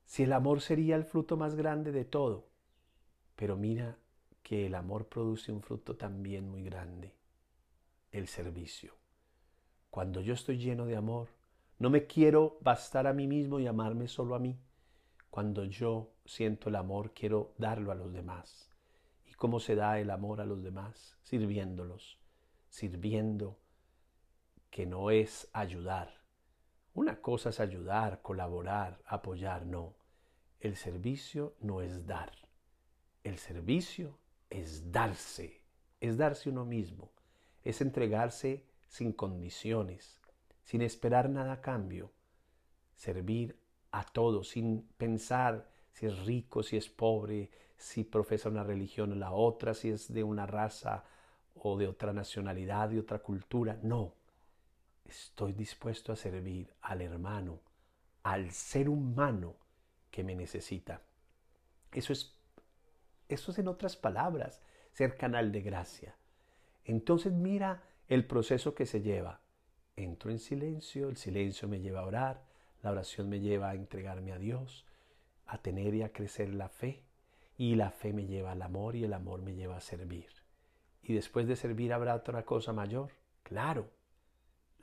Si 0.05 0.24
el 0.24 0.34
amor 0.34 0.62
sería 0.62 0.95
el 0.95 1.03
fruto 1.03 1.38
más 1.38 1.55
grande 1.55 1.91
de 1.91 2.05
todo, 2.05 2.48
pero 3.36 3.57
mira 3.57 3.98
que 4.43 4.67
el 4.67 4.75
amor 4.75 5.07
produce 5.07 5.51
un 5.51 5.62
fruto 5.62 5.95
también 5.95 6.50
muy 6.50 6.63
grande, 6.63 7.15
el 8.12 8.27
servicio. 8.27 8.93
Cuando 9.89 10.22
yo 10.22 10.34
estoy 10.34 10.57
lleno 10.57 10.86
de 10.86 10.95
amor, 10.95 11.29
no 11.79 11.89
me 11.89 12.05
quiero 12.05 12.57
bastar 12.62 13.07
a 13.07 13.13
mí 13.13 13.27
mismo 13.27 13.60
y 13.60 13.67
amarme 13.67 14.07
solo 14.07 14.36
a 14.36 14.39
mí. 14.39 14.57
Cuando 15.29 15.65
yo 15.65 16.14
siento 16.25 16.70
el 16.70 16.75
amor, 16.75 17.13
quiero 17.13 17.53
darlo 17.58 17.91
a 17.91 17.96
los 17.96 18.13
demás. 18.13 18.72
¿Y 19.25 19.34
cómo 19.34 19.60
se 19.60 19.75
da 19.75 20.00
el 20.00 20.10
amor 20.10 20.41
a 20.41 20.46
los 20.46 20.63
demás? 20.63 21.17
Sirviéndolos, 21.24 22.20
sirviendo, 22.70 23.58
que 24.70 24.86
no 24.86 25.12
es 25.12 25.48
ayudar. 25.53 26.22
Una 26.94 27.22
cosa 27.22 27.50
es 27.50 27.60
ayudar, 27.60 28.22
colaborar, 28.22 29.00
apoyar, 29.05 29.65
no. 29.65 29.96
El 30.60 30.75
servicio 30.75 31.55
no 31.60 31.82
es 31.82 32.05
dar. 32.05 32.32
El 33.24 33.38
servicio 33.38 34.17
es 34.50 34.91
darse, 34.91 35.62
es 36.00 36.17
darse 36.17 36.50
uno 36.50 36.65
mismo, 36.65 37.12
es 37.63 37.82
entregarse 37.82 38.65
sin 38.88 39.12
condiciones, 39.12 40.20
sin 40.63 40.82
esperar 40.82 41.29
nada 41.29 41.53
a 41.53 41.62
cambio, 41.62 42.12
servir 42.96 43.60
a 43.91 44.03
todos 44.03 44.50
sin 44.50 44.84
pensar 44.98 45.70
si 45.95 46.05
es 46.05 46.25
rico, 46.25 46.61
si 46.61 46.75
es 46.75 46.89
pobre, 46.89 47.49
si 47.77 48.03
profesa 48.03 48.49
una 48.49 48.63
religión 48.63 49.13
o 49.13 49.15
la 49.15 49.31
otra, 49.31 49.73
si 49.73 49.89
es 49.89 50.13
de 50.13 50.23
una 50.23 50.45
raza 50.45 51.05
o 51.55 51.77
de 51.77 51.87
otra 51.87 52.11
nacionalidad, 52.11 52.89
de 52.89 52.99
otra 52.99 53.19
cultura. 53.19 53.79
No, 53.81 54.13
estoy 55.05 55.53
dispuesto 55.53 56.11
a 56.11 56.17
servir 56.17 56.73
al 56.81 57.01
hermano, 57.01 57.61
al 58.23 58.51
ser 58.51 58.89
humano 58.89 59.55
que 60.11 60.23
me 60.23 60.35
necesita. 60.35 61.01
Eso 61.93 62.11
es 62.11 62.35
eso 63.27 63.51
es 63.51 63.57
en 63.57 63.67
otras 63.67 63.95
palabras, 63.95 64.61
ser 64.91 65.17
canal 65.17 65.51
de 65.51 65.61
gracia. 65.61 66.15
Entonces 66.83 67.33
mira 67.33 67.83
el 68.07 68.25
proceso 68.27 68.75
que 68.75 68.85
se 68.85 69.01
lleva. 69.01 69.39
Entro 69.95 70.29
en 70.29 70.39
silencio, 70.39 71.09
el 71.09 71.17
silencio 71.17 71.67
me 71.67 71.79
lleva 71.79 72.01
a 72.01 72.05
orar, 72.05 72.43
la 72.83 72.91
oración 72.91 73.29
me 73.29 73.39
lleva 73.39 73.69
a 73.69 73.75
entregarme 73.75 74.31
a 74.33 74.37
Dios, 74.37 74.85
a 75.45 75.57
tener 75.59 75.93
y 75.93 76.03
a 76.03 76.11
crecer 76.11 76.53
la 76.53 76.69
fe, 76.69 77.03
y 77.57 77.75
la 77.75 77.91
fe 77.91 78.13
me 78.13 78.25
lleva 78.25 78.51
al 78.51 78.61
amor 78.61 78.95
y 78.95 79.03
el 79.03 79.13
amor 79.13 79.41
me 79.41 79.55
lleva 79.55 79.77
a 79.77 79.81
servir. 79.81 80.27
Y 81.01 81.13
después 81.13 81.47
de 81.47 81.55
servir 81.55 81.93
habrá 81.93 82.15
otra 82.15 82.43
cosa 82.43 82.73
mayor, 82.73 83.11
claro, 83.43 83.91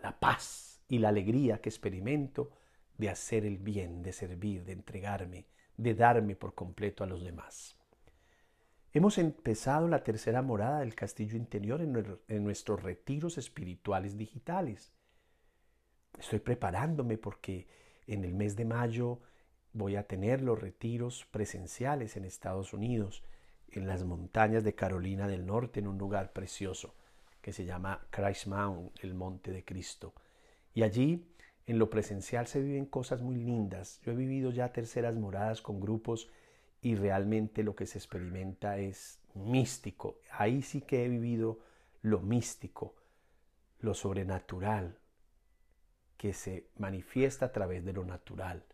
la 0.00 0.18
paz 0.18 0.82
y 0.88 0.98
la 0.98 1.08
alegría 1.08 1.60
que 1.60 1.68
experimento 1.68 2.50
de 2.98 3.08
hacer 3.08 3.44
el 3.44 3.58
bien, 3.58 4.02
de 4.02 4.12
servir, 4.12 4.64
de 4.64 4.72
entregarme, 4.72 5.46
de 5.76 5.94
darme 5.94 6.36
por 6.36 6.54
completo 6.54 7.02
a 7.04 7.06
los 7.06 7.24
demás. 7.24 7.76
Hemos 8.94 9.16
empezado 9.16 9.88
la 9.88 10.02
tercera 10.02 10.42
morada 10.42 10.80
del 10.80 10.94
castillo 10.94 11.36
interior 11.36 11.80
en, 11.80 12.44
nuestros 12.44 12.82
retiros 12.82 13.38
espirituales 13.38 14.18
digitales. 14.18 14.92
Estoy 16.18 16.40
preparándome 16.40 17.16
porque 17.16 17.66
en 18.06 18.22
el 18.24 18.34
mes 18.34 18.54
de 18.54 18.66
mayo 18.66 19.20
voy 19.72 19.96
a 19.96 20.06
tener 20.06 20.42
los 20.42 20.60
retiros 20.60 21.26
presenciales 21.30 22.16
en 22.16 22.24
Estados 22.24 22.72
Unidos, 22.72 23.22
en 23.70 23.86
las 23.86 24.04
montañas 24.04 24.64
de 24.64 24.74
Carolina 24.74 25.28
del 25.28 25.46
Norte, 25.46 25.80
en 25.80 25.88
un 25.88 25.98
lugar 25.98 26.32
precioso 26.32 26.94
que 27.40 27.52
se 27.52 27.64
llama 27.64 28.06
Christ 28.10 28.46
Mount, 28.46 29.02
el 29.02 29.14
Monte 29.14 29.50
de 29.50 29.64
Cristo. 29.64 30.14
Y 30.74 30.82
allí, 30.82 31.26
en 31.66 31.78
lo 31.78 31.90
presencial, 31.90 32.46
se 32.46 32.60
viven 32.60 32.86
cosas 32.86 33.20
muy 33.22 33.36
lindas. 33.36 34.00
Yo 34.02 34.12
he 34.12 34.14
vivido 34.14 34.50
ya 34.50 34.72
terceras 34.72 35.16
moradas 35.16 35.60
con 35.60 35.80
grupos 35.80 36.30
y 36.82 36.94
realmente 36.94 37.62
lo 37.62 37.74
que 37.74 37.86
se 37.86 37.98
experimenta 37.98 38.78
es 38.78 39.18
místico. 39.34 40.18
Ahí 40.30 40.62
sí 40.62 40.82
que 40.82 41.04
he 41.04 41.08
vivido 41.08 41.60
lo 42.02 42.20
místico, 42.20 42.94
lo 43.80 43.94
sobrenatural, 43.94 44.98
que 46.16 46.32
se 46.34 46.68
manifiesta 46.76 47.46
a 47.46 47.52
través 47.52 47.84
de 47.84 47.92
lo 47.92 48.04
natural 48.04 48.64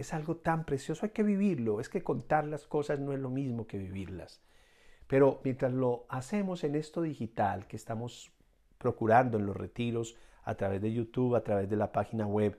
es 0.00 0.14
algo 0.14 0.36
tan 0.36 0.64
precioso, 0.64 1.06
hay 1.06 1.10
que 1.10 1.22
vivirlo, 1.22 1.80
es 1.80 1.88
que 1.88 2.02
contar 2.02 2.46
las 2.46 2.66
cosas 2.66 3.00
no 3.00 3.12
es 3.12 3.20
lo 3.20 3.30
mismo 3.30 3.66
que 3.66 3.78
vivirlas. 3.78 4.40
Pero 5.06 5.40
mientras 5.44 5.72
lo 5.72 6.06
hacemos 6.08 6.64
en 6.64 6.76
esto 6.76 7.02
digital 7.02 7.66
que 7.66 7.76
estamos 7.76 8.30
procurando 8.78 9.38
en 9.38 9.46
los 9.46 9.56
retiros, 9.56 10.16
a 10.44 10.54
través 10.54 10.80
de 10.80 10.92
YouTube, 10.92 11.34
a 11.34 11.44
través 11.44 11.68
de 11.68 11.76
la 11.76 11.92
página 11.92 12.26
web 12.26 12.58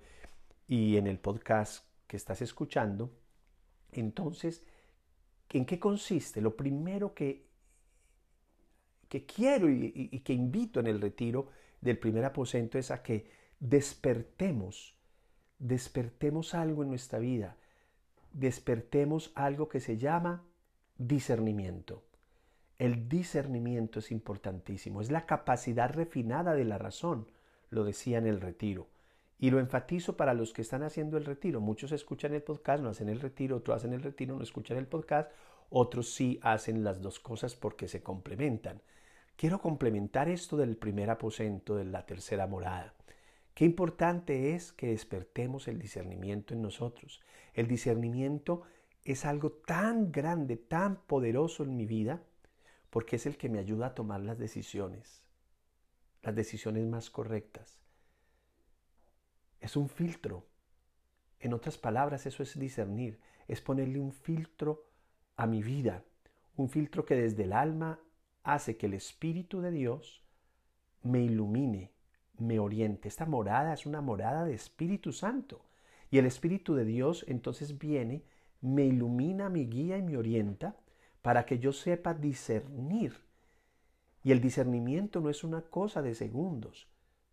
y 0.67 0.97
en 0.97 1.07
el 1.07 1.19
podcast 1.19 1.85
que 2.07 2.17
estás 2.17 2.41
escuchando, 2.41 3.11
entonces, 3.91 4.65
¿en 5.49 5.65
qué 5.65 5.79
consiste? 5.79 6.41
Lo 6.41 6.55
primero 6.55 7.13
que, 7.13 7.47
que 9.09 9.25
quiero 9.25 9.69
y, 9.69 10.09
y 10.11 10.19
que 10.19 10.33
invito 10.33 10.79
en 10.79 10.87
el 10.87 11.01
retiro 11.01 11.49
del 11.81 11.97
primer 11.97 12.23
aposento 12.25 12.77
es 12.77 12.91
a 12.91 13.01
que 13.01 13.29
despertemos 13.59 14.95
despertemos 15.61 16.55
algo 16.55 16.81
en 16.81 16.89
nuestra 16.89 17.19
vida, 17.19 17.55
despertemos 18.33 19.31
algo 19.35 19.69
que 19.69 19.79
se 19.79 19.97
llama 19.97 20.43
discernimiento. 20.97 22.03
El 22.79 23.07
discernimiento 23.07 23.99
es 23.99 24.11
importantísimo, 24.11 25.01
es 25.01 25.11
la 25.11 25.27
capacidad 25.27 25.93
refinada 25.93 26.55
de 26.55 26.65
la 26.65 26.79
razón, 26.79 27.27
lo 27.69 27.83
decía 27.83 28.17
en 28.17 28.25
el 28.25 28.41
retiro. 28.41 28.87
Y 29.37 29.51
lo 29.51 29.59
enfatizo 29.59 30.17
para 30.17 30.33
los 30.33 30.51
que 30.51 30.63
están 30.63 30.83
haciendo 30.83 31.17
el 31.17 31.25
retiro. 31.25 31.61
Muchos 31.61 31.91
escuchan 31.91 32.33
el 32.33 32.43
podcast, 32.43 32.83
no 32.83 32.89
hacen 32.89 33.09
el 33.09 33.19
retiro, 33.19 33.57
otros 33.57 33.77
hacen 33.77 33.93
el 33.93 34.01
retiro, 34.01 34.35
no 34.35 34.43
escuchan 34.43 34.77
el 34.77 34.87
podcast, 34.87 35.31
otros 35.69 36.13
sí 36.13 36.39
hacen 36.41 36.83
las 36.83 37.01
dos 37.01 37.19
cosas 37.19 37.55
porque 37.55 37.87
se 37.87 38.01
complementan. 38.01 38.81
Quiero 39.35 39.59
complementar 39.59 40.27
esto 40.29 40.57
del 40.57 40.75
primer 40.75 41.09
aposento, 41.09 41.75
de 41.75 41.85
la 41.85 42.05
tercera 42.05 42.45
morada. 42.47 42.93
Qué 43.53 43.65
importante 43.65 44.55
es 44.55 44.71
que 44.71 44.87
despertemos 44.87 45.67
el 45.67 45.79
discernimiento 45.79 46.53
en 46.53 46.61
nosotros. 46.61 47.21
El 47.53 47.67
discernimiento 47.67 48.63
es 49.03 49.25
algo 49.25 49.51
tan 49.51 50.11
grande, 50.11 50.57
tan 50.57 51.01
poderoso 51.03 51.63
en 51.63 51.75
mi 51.75 51.85
vida, 51.85 52.21
porque 52.89 53.15
es 53.15 53.25
el 53.25 53.37
que 53.37 53.49
me 53.49 53.59
ayuda 53.59 53.87
a 53.87 53.95
tomar 53.95 54.21
las 54.21 54.37
decisiones, 54.37 55.23
las 56.21 56.35
decisiones 56.35 56.85
más 56.85 57.09
correctas. 57.09 57.79
Es 59.59 59.75
un 59.75 59.89
filtro. 59.89 60.45
En 61.39 61.53
otras 61.53 61.77
palabras, 61.77 62.25
eso 62.25 62.43
es 62.43 62.57
discernir, 62.57 63.19
es 63.47 63.61
ponerle 63.61 63.99
un 63.99 64.11
filtro 64.11 64.85
a 65.35 65.47
mi 65.47 65.63
vida, 65.63 66.03
un 66.55 66.69
filtro 66.69 67.05
que 67.05 67.15
desde 67.15 67.43
el 67.43 67.53
alma 67.53 67.99
hace 68.43 68.77
que 68.77 68.85
el 68.85 68.93
Espíritu 68.93 69.61
de 69.61 69.71
Dios 69.71 70.23
me 71.03 71.23
ilumine, 71.23 71.91
me 72.41 72.59
oriente. 72.59 73.07
Esta 73.07 73.25
morada 73.25 73.73
es 73.73 73.85
una 73.85 74.01
morada 74.01 74.43
de 74.43 74.53
Espíritu 74.53 75.13
Santo. 75.13 75.63
Y 76.09 76.17
el 76.17 76.25
Espíritu 76.25 76.75
de 76.75 76.85
Dios 76.85 77.23
entonces 77.27 77.77
viene, 77.77 78.23
me 78.59 78.85
ilumina, 78.85 79.49
me 79.49 79.61
guía 79.61 79.97
y 79.97 80.01
me 80.01 80.17
orienta 80.17 80.75
para 81.21 81.45
que 81.45 81.59
yo 81.59 81.71
sepa 81.71 82.13
discernir. 82.13 83.13
Y 84.23 84.31
el 84.31 84.41
discernimiento 84.41 85.21
no 85.21 85.29
es 85.29 85.43
una 85.43 85.61
cosa 85.61 86.01
de 86.01 86.15
segundos. 86.15 86.87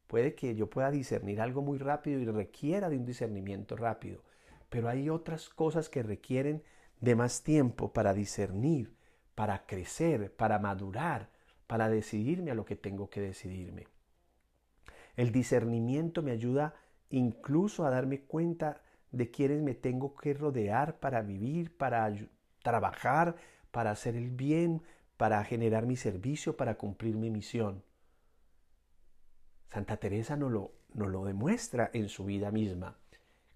Puede 0.06 0.34
que 0.34 0.54
yo 0.54 0.70
pueda 0.70 0.90
discernir 0.90 1.40
algo 1.40 1.60
muy 1.62 1.78
rápido 1.78 2.20
y 2.20 2.24
requiera 2.24 2.88
de 2.88 2.96
un 2.96 3.04
discernimiento 3.04 3.76
rápido. 3.76 4.22
Pero 4.68 4.88
hay 4.88 5.10
otras 5.10 5.48
cosas 5.48 5.88
que 5.88 6.02
requieren 6.02 6.62
de 7.00 7.14
más 7.14 7.42
tiempo 7.42 7.92
para 7.92 8.14
discernir, 8.14 8.94
para 9.34 9.66
crecer, 9.66 10.34
para 10.34 10.58
madurar, 10.58 11.30
para 11.66 11.88
decidirme 11.88 12.50
a 12.50 12.54
lo 12.54 12.64
que 12.64 12.76
tengo 12.76 13.10
que 13.10 13.20
decidirme. 13.20 13.86
El 15.18 15.32
discernimiento 15.32 16.22
me 16.22 16.30
ayuda 16.30 16.76
incluso 17.10 17.84
a 17.84 17.90
darme 17.90 18.20
cuenta 18.20 18.82
de 19.10 19.32
quiénes 19.32 19.62
me 19.62 19.74
tengo 19.74 20.14
que 20.14 20.32
rodear 20.32 21.00
para 21.00 21.22
vivir, 21.22 21.76
para 21.76 22.14
trabajar, 22.62 23.34
para 23.72 23.90
hacer 23.90 24.14
el 24.14 24.30
bien, 24.30 24.80
para 25.16 25.42
generar 25.42 25.86
mi 25.86 25.96
servicio, 25.96 26.56
para 26.56 26.76
cumplir 26.76 27.16
mi 27.16 27.30
misión. 27.30 27.82
Santa 29.72 29.96
Teresa 29.96 30.36
nos 30.36 30.52
lo, 30.52 30.72
nos 30.94 31.08
lo 31.08 31.24
demuestra 31.24 31.90
en 31.94 32.08
su 32.08 32.24
vida 32.24 32.52
misma. 32.52 32.96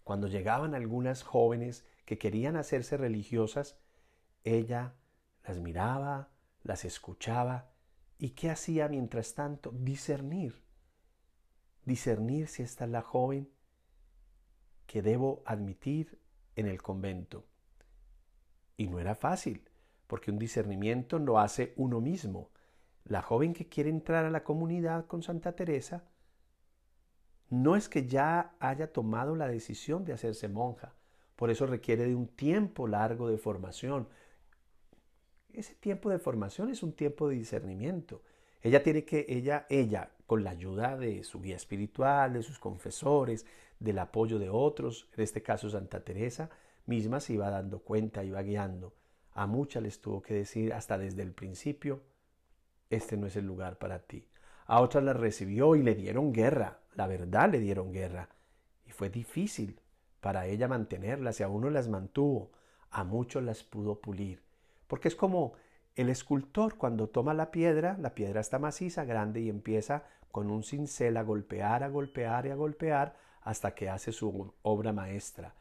Cuando 0.03 0.27
llegaban 0.27 0.75
algunas 0.75 1.23
jóvenes 1.23 1.87
que 2.05 2.19
querían 2.19 2.57
hacerse 2.57 2.97
religiosas, 2.97 3.79
ella 4.43 4.95
las 5.47 5.61
miraba, 5.61 6.29
las 6.65 6.85
escuchaba 6.85 7.71
y 8.19 8.31
¿qué 8.31 8.51
hacía 8.51 8.89
mientras 8.89 9.35
tanto? 9.35 9.71
Discernir 9.71 10.61
discernir 11.85 12.49
si 12.49 12.63
esta 12.63 12.85
es 12.85 12.91
la 12.91 13.03
joven 13.03 13.49
que 14.87 15.03
debo 15.03 15.43
admitir 15.47 16.19
en 16.57 16.67
el 16.67 16.83
convento. 16.83 17.45
Y 18.77 18.89
no 18.89 18.99
era 18.99 19.15
fácil, 19.15 19.69
porque 20.07 20.31
un 20.31 20.39
discernimiento 20.39 21.19
lo 21.19 21.39
hace 21.39 21.73
uno 21.77 22.01
mismo. 22.01 22.51
La 23.05 23.23
joven 23.23 23.55
que 23.55 23.69
quiere 23.69 23.91
entrar 23.91 24.25
a 24.25 24.31
la 24.31 24.45
comunidad 24.45 25.07
con 25.07 25.23
Santa 25.23 25.57
Teresa 25.57 26.05
no 27.51 27.77
es 27.77 27.89
que 27.89 28.07
ya 28.07 28.55
haya 28.61 28.93
tomado 28.93 29.37
la 29.37 29.47
decisión 29.47 30.05
de 30.05 30.13
hacerse 30.13 30.49
monja, 30.49 30.95
por 31.37 31.51
eso 31.51 31.67
requiere 31.67 32.05
de 32.07 32.15
un 32.15 32.29
tiempo 32.29 32.87
largo 32.87 33.29
de 33.29 33.37
formación. 33.37 34.09
Ese 35.53 35.75
tiempo 35.75 36.09
de 36.09 36.19
formación 36.19 36.71
es 36.71 36.83
un 36.83 36.93
tiempo 36.93 37.29
de 37.29 37.37
discernimiento. 37.37 38.23
Ella 38.63 38.83
tiene 38.83 39.05
que, 39.05 39.27
ella, 39.29 39.67
ella, 39.69 40.13
con 40.33 40.45
la 40.45 40.53
ayuda 40.53 40.97
de 40.97 41.25
su 41.25 41.43
guía 41.43 41.57
espiritual, 41.57 42.33
de 42.33 42.43
sus 42.43 42.59
confesores, 42.59 43.45
del 43.79 43.99
apoyo 43.99 44.39
de 44.39 44.49
otros, 44.49 45.07
en 45.15 45.25
este 45.25 45.43
caso 45.43 45.69
Santa 45.69 46.03
Teresa, 46.03 46.49
misma 46.87 47.21
se 47.21 47.35
iba 47.35 47.51
dando 47.51 47.81
cuenta, 47.81 48.25
iba 48.25 48.41
guiando. 48.41 48.95
A 49.35 49.47
muchas 49.47 49.83
les 49.83 50.01
tuvo 50.01 50.23
que 50.23 50.33
decir 50.33 50.73
hasta 50.73 50.97
desde 50.97 51.21
el 51.21 51.35
principio, 51.35 52.01
este 52.89 53.19
no 53.19 53.27
es 53.27 53.37
el 53.37 53.45
lugar 53.45 53.77
para 53.77 53.99
ti. 53.99 54.27
A 54.65 54.81
otras 54.81 55.05
las 55.05 55.19
recibió 55.19 55.77
y 55.77 55.83
le 55.83 55.95
dieron 55.95 56.33
guerra, 56.33 56.79
la 56.95 57.07
verdad 57.07 57.51
le 57.51 57.59
dieron 57.59 57.93
guerra. 57.93 58.31
Y 58.87 58.91
fue 58.93 59.11
difícil 59.11 59.81
para 60.23 60.47
ella 60.47 60.67
mantenerlas 60.67 61.41
y 61.41 61.43
a 61.43 61.49
uno 61.49 61.69
las 61.69 61.89
mantuvo, 61.89 62.53
a 62.91 63.05
muchos 63.05 63.43
las 63.43 63.65
pudo 63.65 64.01
pulir. 64.01 64.41
Porque 64.87 65.09
es 65.09 65.15
como 65.15 65.53
el 65.95 66.09
escultor 66.09 66.77
cuando 66.77 67.09
toma 67.09 67.35
la 67.35 67.51
piedra, 67.51 67.97
la 67.99 68.15
piedra 68.15 68.41
está 68.41 68.59
maciza, 68.59 69.05
grande 69.05 69.41
y 69.41 69.49
empieza 69.49 70.05
con 70.31 70.51
un 70.51 70.63
cincel 70.63 71.17
a 71.19 71.23
golpear, 71.23 71.83
a 71.83 71.89
golpear 71.89 72.47
y 72.47 72.51
a 72.51 72.55
golpear 72.55 73.15
hasta 73.43 73.75
que 73.75 73.91
hace 73.91 74.13
su 74.13 74.53
obra 74.63 74.93
maestra. 74.93 75.55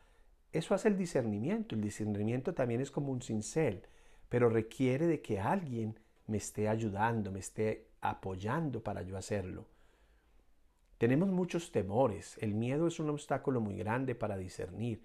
Eso 0.51 0.73
hace 0.73 0.87
el 0.87 0.97
discernimiento. 0.97 1.75
El 1.75 1.81
discernimiento 1.81 2.53
también 2.53 2.81
es 2.81 2.91
como 2.91 3.11
un 3.11 3.21
cincel, 3.21 3.83
pero 4.29 4.49
requiere 4.49 5.07
de 5.07 5.21
que 5.21 5.39
alguien 5.39 5.99
me 6.27 6.37
esté 6.37 6.69
ayudando, 6.69 7.31
me 7.31 7.39
esté 7.39 7.89
apoyando 7.99 8.81
para 8.81 9.01
yo 9.01 9.17
hacerlo. 9.17 9.67
Tenemos 10.97 11.29
muchos 11.29 11.71
temores. 11.71 12.37
El 12.39 12.53
miedo 12.53 12.87
es 12.87 12.99
un 12.99 13.09
obstáculo 13.09 13.59
muy 13.59 13.75
grande 13.75 14.15
para 14.15 14.37
discernir, 14.37 15.03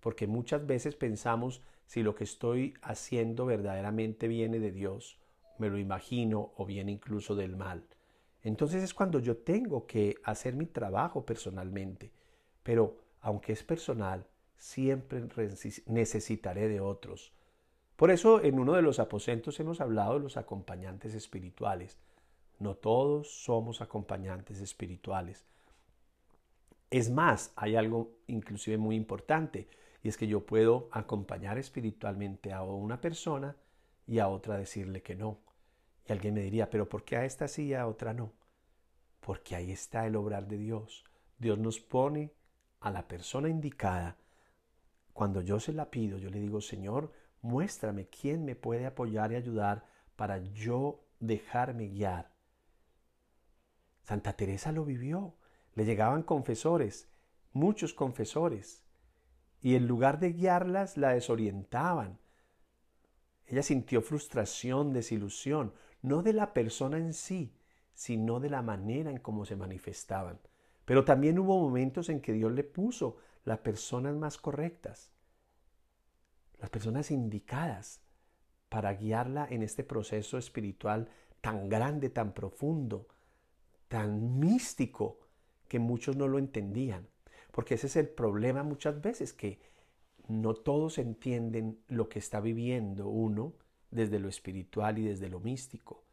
porque 0.00 0.26
muchas 0.26 0.66
veces 0.66 0.94
pensamos 0.94 1.62
si 1.92 2.02
lo 2.02 2.14
que 2.14 2.24
estoy 2.24 2.72
haciendo 2.80 3.44
verdaderamente 3.44 4.26
viene 4.26 4.58
de 4.60 4.72
Dios, 4.72 5.18
me 5.58 5.68
lo 5.68 5.76
imagino 5.76 6.54
o 6.56 6.64
viene 6.64 6.90
incluso 6.90 7.34
del 7.34 7.54
mal. 7.54 7.84
Entonces 8.40 8.82
es 8.82 8.94
cuando 8.94 9.18
yo 9.18 9.36
tengo 9.36 9.86
que 9.86 10.14
hacer 10.24 10.56
mi 10.56 10.64
trabajo 10.64 11.26
personalmente. 11.26 12.10
Pero 12.62 12.96
aunque 13.20 13.52
es 13.52 13.62
personal, 13.62 14.26
siempre 14.56 15.22
necesitaré 15.84 16.66
de 16.66 16.80
otros. 16.80 17.34
Por 17.96 18.10
eso 18.10 18.42
en 18.42 18.58
uno 18.58 18.72
de 18.72 18.80
los 18.80 18.98
aposentos 18.98 19.60
hemos 19.60 19.82
hablado 19.82 20.14
de 20.14 20.20
los 20.20 20.38
acompañantes 20.38 21.12
espirituales. 21.12 21.98
No 22.58 22.74
todos 22.74 23.44
somos 23.44 23.82
acompañantes 23.82 24.62
espirituales. 24.62 25.44
Es 26.88 27.10
más, 27.10 27.52
hay 27.54 27.76
algo 27.76 28.12
inclusive 28.28 28.78
muy 28.78 28.96
importante. 28.96 29.68
Y 30.02 30.08
es 30.08 30.16
que 30.16 30.26
yo 30.26 30.44
puedo 30.44 30.88
acompañar 30.92 31.58
espiritualmente 31.58 32.52
a 32.52 32.62
una 32.62 33.00
persona 33.00 33.56
y 34.06 34.18
a 34.18 34.28
otra 34.28 34.56
decirle 34.56 35.02
que 35.02 35.14
no. 35.14 35.38
Y 36.06 36.12
alguien 36.12 36.34
me 36.34 36.42
diría, 36.42 36.70
pero 36.70 36.88
¿por 36.88 37.04
qué 37.04 37.16
a 37.16 37.24
esta 37.24 37.46
sí 37.46 37.66
y 37.66 37.74
a 37.74 37.86
otra 37.86 38.12
no? 38.12 38.32
Porque 39.20 39.54
ahí 39.54 39.70
está 39.70 40.06
el 40.06 40.16
obrar 40.16 40.48
de 40.48 40.58
Dios. 40.58 41.04
Dios 41.38 41.58
nos 41.58 41.78
pone 41.78 42.32
a 42.80 42.90
la 42.90 43.06
persona 43.06 43.48
indicada 43.48 44.16
cuando 45.12 45.42
yo 45.42 45.60
se 45.60 45.72
la 45.72 45.90
pido, 45.90 46.18
yo 46.18 46.30
le 46.30 46.40
digo, 46.40 46.60
Señor, 46.60 47.12
muéstrame 47.42 48.08
quién 48.08 48.44
me 48.44 48.56
puede 48.56 48.86
apoyar 48.86 49.32
y 49.32 49.36
ayudar 49.36 49.84
para 50.16 50.38
yo 50.38 51.04
dejarme 51.20 51.88
guiar. 51.88 52.32
Santa 54.02 54.32
Teresa 54.34 54.72
lo 54.72 54.84
vivió. 54.84 55.34
Le 55.74 55.84
llegaban 55.84 56.22
confesores, 56.22 57.08
muchos 57.52 57.94
confesores, 57.94 58.81
y 59.62 59.76
en 59.76 59.86
lugar 59.86 60.18
de 60.18 60.32
guiarlas, 60.32 60.96
la 60.96 61.14
desorientaban. 61.14 62.18
Ella 63.46 63.62
sintió 63.62 64.02
frustración, 64.02 64.92
desilusión, 64.92 65.72
no 66.02 66.22
de 66.22 66.32
la 66.32 66.52
persona 66.52 66.98
en 66.98 67.14
sí, 67.14 67.54
sino 67.94 68.40
de 68.40 68.50
la 68.50 68.62
manera 68.62 69.10
en 69.10 69.18
cómo 69.18 69.44
se 69.44 69.56
manifestaban. 69.56 70.40
Pero 70.84 71.04
también 71.04 71.38
hubo 71.38 71.60
momentos 71.60 72.08
en 72.08 72.20
que 72.20 72.32
Dios 72.32 72.50
le 72.52 72.64
puso 72.64 73.18
las 73.44 73.58
personas 73.58 74.16
más 74.16 74.36
correctas, 74.36 75.10
las 76.58 76.70
personas 76.70 77.10
indicadas 77.10 78.00
para 78.68 78.94
guiarla 78.94 79.46
en 79.48 79.62
este 79.62 79.84
proceso 79.84 80.38
espiritual 80.38 81.08
tan 81.40 81.68
grande, 81.68 82.08
tan 82.10 82.32
profundo, 82.32 83.06
tan 83.88 84.38
místico, 84.38 85.20
que 85.68 85.78
muchos 85.78 86.16
no 86.16 86.28
lo 86.28 86.38
entendían. 86.38 87.08
Porque 87.52 87.74
ese 87.74 87.86
es 87.86 87.96
el 87.96 88.08
problema 88.08 88.64
muchas 88.64 89.00
veces, 89.00 89.32
que 89.32 89.60
no 90.26 90.54
todos 90.54 90.98
entienden 90.98 91.78
lo 91.88 92.08
que 92.08 92.18
está 92.18 92.40
viviendo 92.40 93.08
uno 93.08 93.54
desde 93.90 94.18
lo 94.18 94.28
espiritual 94.28 94.98
y 94.98 95.04
desde 95.04 95.28
lo 95.28 95.38
místico. 95.38 96.04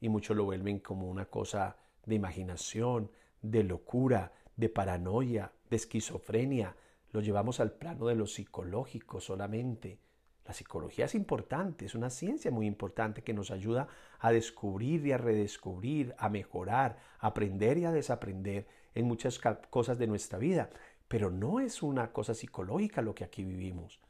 Y 0.00 0.08
muchos 0.08 0.36
lo 0.36 0.44
vuelven 0.44 0.78
como 0.78 1.08
una 1.10 1.26
cosa 1.26 1.76
de 2.06 2.14
imaginación, 2.14 3.10
de 3.42 3.64
locura, 3.64 4.32
de 4.56 4.68
paranoia, 4.68 5.52
de 5.68 5.76
esquizofrenia. 5.76 6.76
Lo 7.10 7.20
llevamos 7.20 7.60
al 7.60 7.72
plano 7.72 8.06
de 8.06 8.14
lo 8.14 8.26
psicológico 8.26 9.20
solamente. 9.20 9.98
La 10.44 10.52
psicología 10.52 11.06
es 11.06 11.16
importante, 11.16 11.86
es 11.86 11.96
una 11.96 12.10
ciencia 12.10 12.52
muy 12.52 12.66
importante 12.66 13.22
que 13.24 13.34
nos 13.34 13.50
ayuda 13.50 13.88
a 14.20 14.30
descubrir 14.30 15.04
y 15.04 15.10
a 15.10 15.18
redescubrir, 15.18 16.14
a 16.18 16.28
mejorar, 16.28 16.98
a 17.18 17.28
aprender 17.28 17.78
y 17.78 17.84
a 17.84 17.90
desaprender 17.90 18.68
en 18.96 19.06
muchas 19.06 19.38
cosas 19.70 19.98
de 19.98 20.06
nuestra 20.06 20.38
vida. 20.38 20.70
Pero 21.06 21.30
no 21.30 21.60
es 21.60 21.82
una 21.82 22.12
cosa 22.12 22.34
psicológica 22.34 23.02
lo 23.02 23.14
que 23.14 23.24
aquí 23.24 23.44
vivimos. 23.44 24.00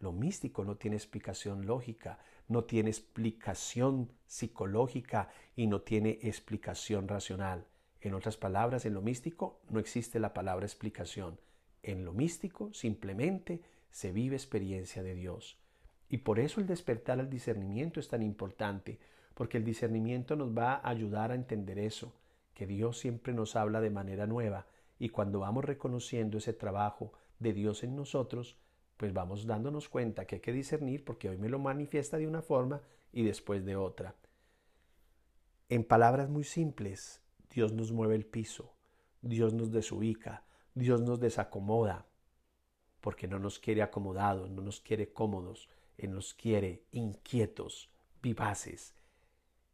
Lo 0.00 0.12
místico 0.12 0.64
no 0.64 0.76
tiene 0.76 0.96
explicación 0.96 1.64
lógica, 1.64 2.18
no 2.48 2.64
tiene 2.64 2.90
explicación 2.90 4.12
psicológica 4.26 5.30
y 5.56 5.68
no 5.68 5.80
tiene 5.80 6.18
explicación 6.22 7.08
racional. 7.08 7.66
En 8.00 8.14
otras 8.14 8.36
palabras, 8.36 8.84
en 8.84 8.94
lo 8.94 9.00
místico 9.00 9.60
no 9.70 9.78
existe 9.78 10.18
la 10.18 10.34
palabra 10.34 10.66
explicación. 10.66 11.38
En 11.84 12.04
lo 12.04 12.12
místico 12.12 12.72
simplemente 12.74 13.62
se 13.90 14.10
vive 14.10 14.34
experiencia 14.34 15.02
de 15.04 15.14
Dios. 15.14 15.56
Y 16.08 16.18
por 16.18 16.40
eso 16.40 16.60
el 16.60 16.66
despertar 16.66 17.20
al 17.20 17.30
discernimiento 17.30 18.00
es 18.00 18.08
tan 18.08 18.22
importante, 18.22 18.98
porque 19.34 19.58
el 19.58 19.64
discernimiento 19.64 20.36
nos 20.36 20.56
va 20.56 20.74
a 20.74 20.88
ayudar 20.88 21.30
a 21.30 21.36
entender 21.36 21.78
eso, 21.78 22.12
que 22.54 22.66
Dios 22.66 22.98
siempre 22.98 23.32
nos 23.32 23.56
habla 23.56 23.80
de 23.80 23.90
manera 23.90 24.26
nueva 24.26 24.66
y 24.98 25.08
cuando 25.08 25.40
vamos 25.40 25.64
reconociendo 25.64 26.38
ese 26.38 26.52
trabajo 26.52 27.12
de 27.38 27.52
Dios 27.52 27.82
en 27.82 27.96
nosotros, 27.96 28.56
pues 28.96 29.12
vamos 29.12 29.46
dándonos 29.46 29.88
cuenta 29.88 30.26
que 30.26 30.36
hay 30.36 30.40
que 30.40 30.52
discernir 30.52 31.04
porque 31.04 31.28
hoy 31.28 31.38
me 31.38 31.48
lo 31.48 31.58
manifiesta 31.58 32.18
de 32.18 32.28
una 32.28 32.42
forma 32.42 32.82
y 33.12 33.24
después 33.24 33.64
de 33.64 33.76
otra. 33.76 34.14
En 35.68 35.84
palabras 35.84 36.28
muy 36.28 36.44
simples, 36.44 37.22
Dios 37.50 37.72
nos 37.72 37.92
mueve 37.92 38.14
el 38.14 38.26
piso, 38.26 38.74
Dios 39.22 39.54
nos 39.54 39.72
desubica, 39.72 40.44
Dios 40.74 41.00
nos 41.00 41.18
desacomoda, 41.18 42.06
porque 43.00 43.26
no 43.26 43.38
nos 43.38 43.58
quiere 43.58 43.82
acomodados, 43.82 44.50
no 44.50 44.62
nos 44.62 44.80
quiere 44.80 45.12
cómodos, 45.12 45.68
Él 45.98 46.12
nos 46.12 46.34
quiere 46.34 46.84
inquietos, 46.92 47.90
vivaces, 48.22 48.94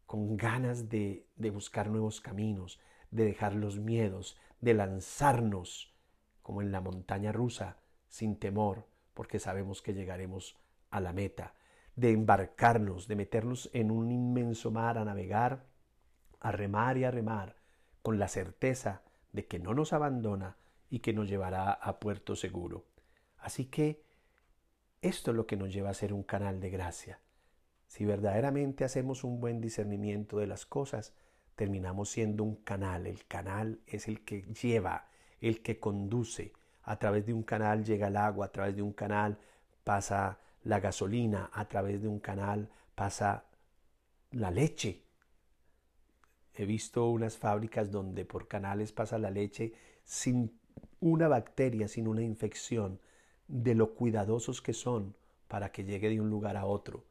con 0.09 0.39
ganas 0.39 0.89
de, 0.89 1.27
buscar 1.53 1.91
nuevos 1.91 2.23
caminos, 2.23 2.81
de 3.11 3.27
dejar 3.27 3.55
los 3.55 3.79
miedos, 3.79 4.39
de 4.63 4.73
lanzarnos 4.73 5.95
como 6.41 6.63
en 6.63 6.73
la 6.73 6.81
montaña 6.81 7.31
rusa, 7.31 7.77
sin 8.09 8.39
temor, 8.39 8.87
porque 9.13 9.39
sabemos 9.39 9.83
que 9.83 9.93
llegaremos 9.93 10.57
a 10.91 11.01
la 11.01 11.13
meta, 11.13 11.53
de 11.95 12.13
embarcarnos, 12.13 13.07
de 13.07 13.17
meternos 13.17 13.69
en 13.75 13.91
un 13.91 14.11
inmenso 14.11 14.71
mar 14.71 14.97
a 14.97 15.05
navegar, 15.05 15.67
a 16.41 16.53
remar 16.53 16.97
y 16.97 17.05
a 17.05 17.11
remar, 17.11 17.57
con 18.01 18.19
la 18.19 18.29
certeza 18.29 19.03
de 19.35 19.47
que 19.47 19.59
no 19.59 19.75
nos 19.75 19.93
abandona 19.93 20.57
y 20.89 21.01
que 21.01 21.13
nos 21.13 21.29
llevará 21.29 21.71
a 21.71 22.01
puerto 22.01 22.35
seguro. 22.35 22.87
Así 23.37 23.67
que 23.67 24.03
esto 25.03 25.33
es 25.33 25.37
lo 25.37 25.47
que 25.47 25.59
nos 25.59 25.71
lleva 25.71 25.91
a 25.91 25.95
ser 25.95 26.15
un 26.15 26.23
canal 26.23 26.61
de 26.61 26.71
gracia, 26.71 27.21
si 27.89 28.05
verdaderamente 28.05 28.85
hacemos 28.85 29.25
un 29.25 29.41
buen 29.41 29.61
discernimiento 29.61 30.39
de 30.39 30.47
las 30.47 30.67
cosas, 30.67 31.15
terminamos 31.57 32.11
siendo 32.11 32.45
un 32.45 32.57
canal. 32.57 33.07
El 33.07 33.25
canal 33.27 33.81
es 33.87 34.09
el 34.09 34.25
que 34.25 34.43
lleva, 34.43 35.09
el 35.41 35.63
que 35.63 35.81
conduce. 35.81 36.53
A 36.83 36.99
través 36.99 37.25
de 37.27 37.33
un 37.33 37.43
canal 37.43 37.85
llega 37.85 38.09
el 38.09 38.17
agua, 38.17 38.47
a 38.47 38.53
través 38.53 38.77
de 38.77 38.83
un 38.83 38.93
canal 38.93 39.39
pasa 39.85 40.39
la 40.65 40.81
gasolina, 40.81 41.51
a 41.53 41.67
través 41.67 42.03
de 42.03 42.09
un 42.09 42.21
canal 42.21 42.69
pasa 42.95 43.47
la 44.33 44.51
leche. 44.51 45.03
He 46.55 46.67
visto 46.67 47.09
unas 47.09 47.39
fábricas 47.39 47.91
donde 47.91 48.27
por 48.27 48.49
canales 48.49 48.93
pasa 48.93 49.19
la 49.19 49.31
leche 49.31 49.73
sin 50.05 50.61
una 51.01 51.27
bacteria, 51.27 51.89
sin 51.89 52.07
una 52.07 52.23
infección, 52.23 53.01
de 53.47 53.75
lo 53.75 53.95
cuidadosos 53.95 54.61
que 54.61 54.75
son 54.75 55.17
para 55.47 55.73
que 55.73 55.85
llegue 55.85 56.11
de 56.11 56.21
un 56.21 56.29
lugar 56.29 56.59
a 56.59 56.67
otro. 56.67 57.07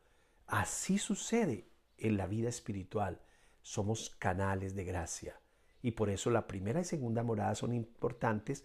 Así 0.48 0.98
sucede 0.98 1.68
en 1.98 2.16
la 2.18 2.26
vida 2.26 2.48
espiritual. 2.48 3.22
Somos 3.62 4.10
canales 4.10 4.76
de 4.76 4.86
gracia. 4.86 5.40
Y 5.82 5.92
por 5.92 6.10
eso 6.10 6.30
la 6.30 6.48
primera 6.48 6.80
y 6.80 6.86
segunda 6.86 7.22
morada 7.22 7.54
son 7.54 7.74
importantes, 7.74 8.64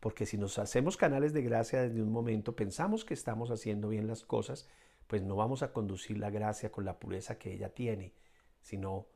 porque 0.00 0.26
si 0.26 0.38
nos 0.38 0.58
hacemos 0.58 0.96
canales 0.96 1.32
de 1.32 1.42
gracia 1.42 1.82
desde 1.82 2.02
un 2.02 2.12
momento, 2.12 2.54
pensamos 2.54 3.04
que 3.04 3.14
estamos 3.14 3.50
haciendo 3.50 3.88
bien 3.88 4.06
las 4.06 4.24
cosas, 4.24 4.68
pues 5.08 5.22
no 5.22 5.34
vamos 5.34 5.62
a 5.62 5.72
conducir 5.72 6.18
la 6.18 6.30
gracia 6.30 6.70
con 6.70 6.84
la 6.84 6.98
pureza 6.98 7.36
que 7.36 7.52
ella 7.52 7.74
tiene, 7.74 8.14
sino 8.62 9.08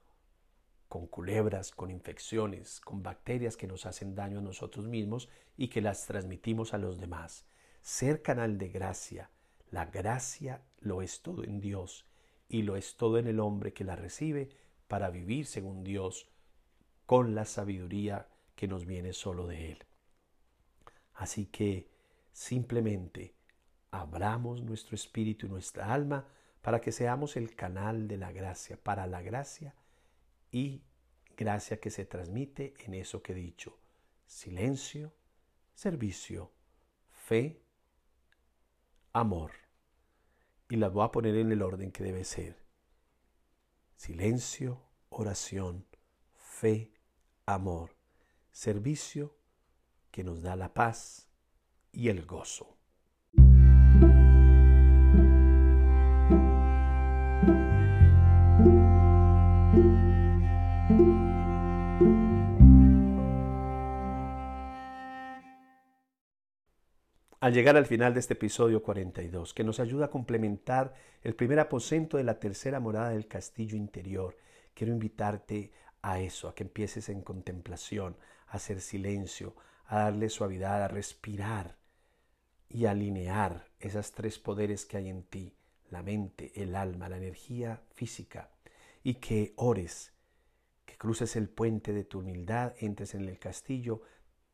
con 0.89 1.07
culebras, 1.07 1.71
con 1.71 1.91
infecciones, 1.91 2.81
con 2.81 3.03
bacterias 3.03 3.57
que 3.57 3.67
nos 3.67 3.87
hacen 3.87 4.15
daño 4.15 4.41
a 4.41 4.43
nosotros 4.43 4.89
mismos 4.89 5.29
y 5.57 5.69
que 5.69 5.81
las 5.81 6.07
transmitimos 6.07 6.75
a 6.75 6.79
los 6.79 6.99
demás. 7.01 7.47
Ser 7.81 8.23
canal 8.23 8.59
de 8.59 8.69
gracia, 8.69 9.31
la 9.73 9.87
gracia 9.87 10.63
lo 10.81 11.01
es 11.01 11.23
todo 11.23 11.45
en 11.45 11.59
Dios 11.59 12.07
y 12.49 12.63
lo 12.63 12.77
es 12.77 12.97
todo 12.97 13.19
en 13.19 13.27
el 13.27 13.41
hombre 13.41 13.73
que 13.73 13.85
la 13.85 13.97
recibe 13.97 14.51
para 14.87 15.09
vivir 15.09 15.47
según 15.47 15.83
Dios 15.83 16.29
con 17.07 17.35
la 17.35 17.47
sabiduría 17.47 18.29
que 18.55 18.69
nos 18.69 18.85
viene 18.85 19.15
solo 19.15 19.47
de 19.47 19.73
Él. 19.73 19.79
Así 21.15 21.47
que 21.47 21.89
simplemente 22.33 23.35
abramos 23.91 24.63
nuestro 24.63 24.95
espíritu 24.95 25.47
y 25.47 25.49
nuestra 25.49 25.93
alma 25.93 26.29
para 26.61 26.83
que 26.83 26.93
seamos 26.93 27.37
el 27.37 27.57
canal 27.57 28.09
de 28.09 28.19
la 28.19 28.31
gracia, 28.31 28.77
para 28.77 29.07
la 29.07 29.23
gracia 29.23 29.75
y 30.51 30.83
gracia 31.35 31.81
que 31.81 31.91
se 31.91 32.05
transmite 32.05 32.75
en 32.81 32.93
eso 32.93 33.23
que 33.23 33.33
he 33.33 33.37
dicho. 33.37 33.79
Silencio, 34.27 35.15
servicio, 35.75 36.53
fe, 37.11 37.63
amor 39.15 39.62
y 40.73 40.77
las 40.77 40.91
voy 40.91 41.05
a 41.05 41.13
poner 41.13 41.37
en 41.37 41.53
el 41.53 41.61
orden 41.61 41.93
que 41.93 42.03
debe 42.03 42.25
ser. 42.25 42.57
Silencio, 43.95 44.81
oración, 45.11 45.85
fe, 46.33 46.95
amor, 47.45 47.95
servicio 48.51 49.37
que 50.11 50.25
nos 50.25 50.41
da 50.41 50.57
la 50.57 50.73
paz 50.73 51.29
y 51.93 52.09
el 52.09 52.25
gozo. 52.25 52.79
Al 67.43 67.53
llegar 67.53 67.77
al 67.77 67.87
final 67.87 68.15
de 68.15 68.21
este 68.21 68.35
episodio 68.35 68.85
42, 68.85 69.53
que 69.53 69.65
nos 69.65 69.81
ayuda 69.81 70.05
a 70.05 70.11
complementar 70.11 70.95
el 71.23 71.35
primer 71.35 71.59
aposento 71.59 72.17
de 72.17 72.23
la 72.23 72.39
tercera 72.39 72.79
morada 72.79 73.09
del 73.09 73.27
castillo 73.27 73.77
interior. 73.77 74.39
Quiero 74.75 74.93
invitarte 74.93 75.73
a 76.03 76.21
eso, 76.21 76.47
a 76.47 76.55
que 76.55 76.63
empieces 76.63 77.09
en 77.09 77.21
contemplación, 77.21 78.17
a 78.47 78.59
hacer 78.59 78.81
silencio, 78.81 79.57
a 79.87 80.05
darle 80.05 80.29
suavidad, 80.29 80.85
a 80.85 80.87
respirar 80.87 81.79
y 82.69 82.87
a 82.87 82.93
alinear 82.93 83.67
esos 83.81 84.13
tres 84.13 84.39
poderes 84.39 84.87
que 84.87 84.99
hay 84.99 85.09
en 85.09 85.25
ti, 85.25 85.57
la 85.91 86.05
mente, 86.05 86.53
el 86.55 86.77
alma, 86.77 87.09
la 87.09 87.17
energía 87.17 87.83
física, 87.93 88.51
y 89.03 89.15
que 89.15 89.53
ores, 89.57 90.13
que 90.85 90.97
cruces 90.97 91.35
el 91.35 91.49
puente 91.49 91.93
de 91.93 92.05
tu 92.05 92.21
humildad, 92.21 92.75
entres 92.79 93.17
en 93.17 93.29
el 93.29 93.41
castillo, 93.41 94.03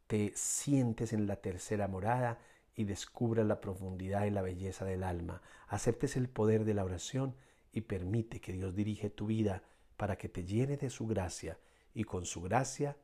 te 0.07 0.33
sientes 0.35 1.13
en 1.13 1.27
la 1.27 1.37
tercera 1.37 1.87
morada, 1.87 2.39
y 2.79 2.85
descubras 2.85 3.45
la 3.45 3.61
profundidad 3.61 4.25
y 4.27 4.31
la 4.31 4.41
belleza 4.41 4.85
del 4.85 5.03
alma. 5.03 5.43
Aceptes 5.67 6.17
el 6.17 6.29
poder 6.29 6.65
de 6.65 6.75
la 6.75 6.85
oración 6.85 7.35
y 7.73 7.81
permite 7.81 8.41
que 8.41 8.53
Dios 8.53 8.77
dirige 8.77 9.11
tu 9.11 9.27
vida 9.27 9.65
para 9.97 10.17
que 10.17 10.29
te 10.29 10.45
llene 10.45 10.77
de 10.77 10.89
su 10.89 11.09
gracia 11.09 11.59
y 11.93 12.05
con 12.05 12.25
su 12.25 12.41
gracia 12.41 12.97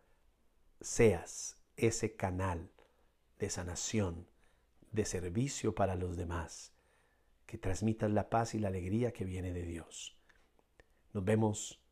seas 0.81 1.57
ese 1.77 2.15
canal 2.15 2.71
de 3.41 3.51
sanación, 3.51 4.29
de 4.93 5.05
servicio 5.05 5.75
para 5.75 5.97
los 5.97 6.17
demás, 6.17 6.73
que 7.45 7.59
transmitas 7.59 8.13
la 8.13 8.31
paz 8.31 8.55
y 8.55 8.61
la 8.61 8.69
alegría 8.69 9.13
que 9.13 9.25
viene 9.25 9.53
de 9.53 9.65
Dios. 9.65 10.17
Nos 11.13 11.25
vemos 11.25 11.83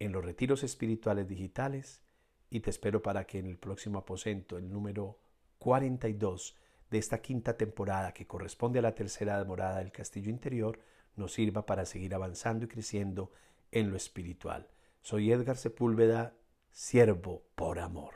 en 0.00 0.12
los 0.12 0.22
retiros 0.22 0.64
espirituales 0.64 1.26
digitales 1.28 2.02
y 2.50 2.60
te 2.60 2.68
espero 2.68 3.00
para 3.00 3.26
que 3.26 3.38
en 3.38 3.46
el 3.46 3.56
próximo 3.56 4.00
aposento, 4.00 4.58
el 4.58 4.68
número 4.68 5.18
42 5.60 6.58
de 6.92 6.98
esta 6.98 7.22
quinta 7.22 7.56
temporada 7.56 8.12
que 8.12 8.26
corresponde 8.26 8.78
a 8.78 8.82
la 8.82 8.94
tercera 8.94 9.42
morada 9.44 9.78
del 9.78 9.90
castillo 9.90 10.28
interior, 10.30 10.78
nos 11.16 11.32
sirva 11.32 11.64
para 11.64 11.86
seguir 11.86 12.14
avanzando 12.14 12.66
y 12.66 12.68
creciendo 12.68 13.32
en 13.70 13.90
lo 13.90 13.96
espiritual. 13.96 14.68
Soy 15.00 15.32
Edgar 15.32 15.56
Sepúlveda, 15.56 16.34
siervo 16.70 17.44
por 17.54 17.78
amor. 17.78 18.12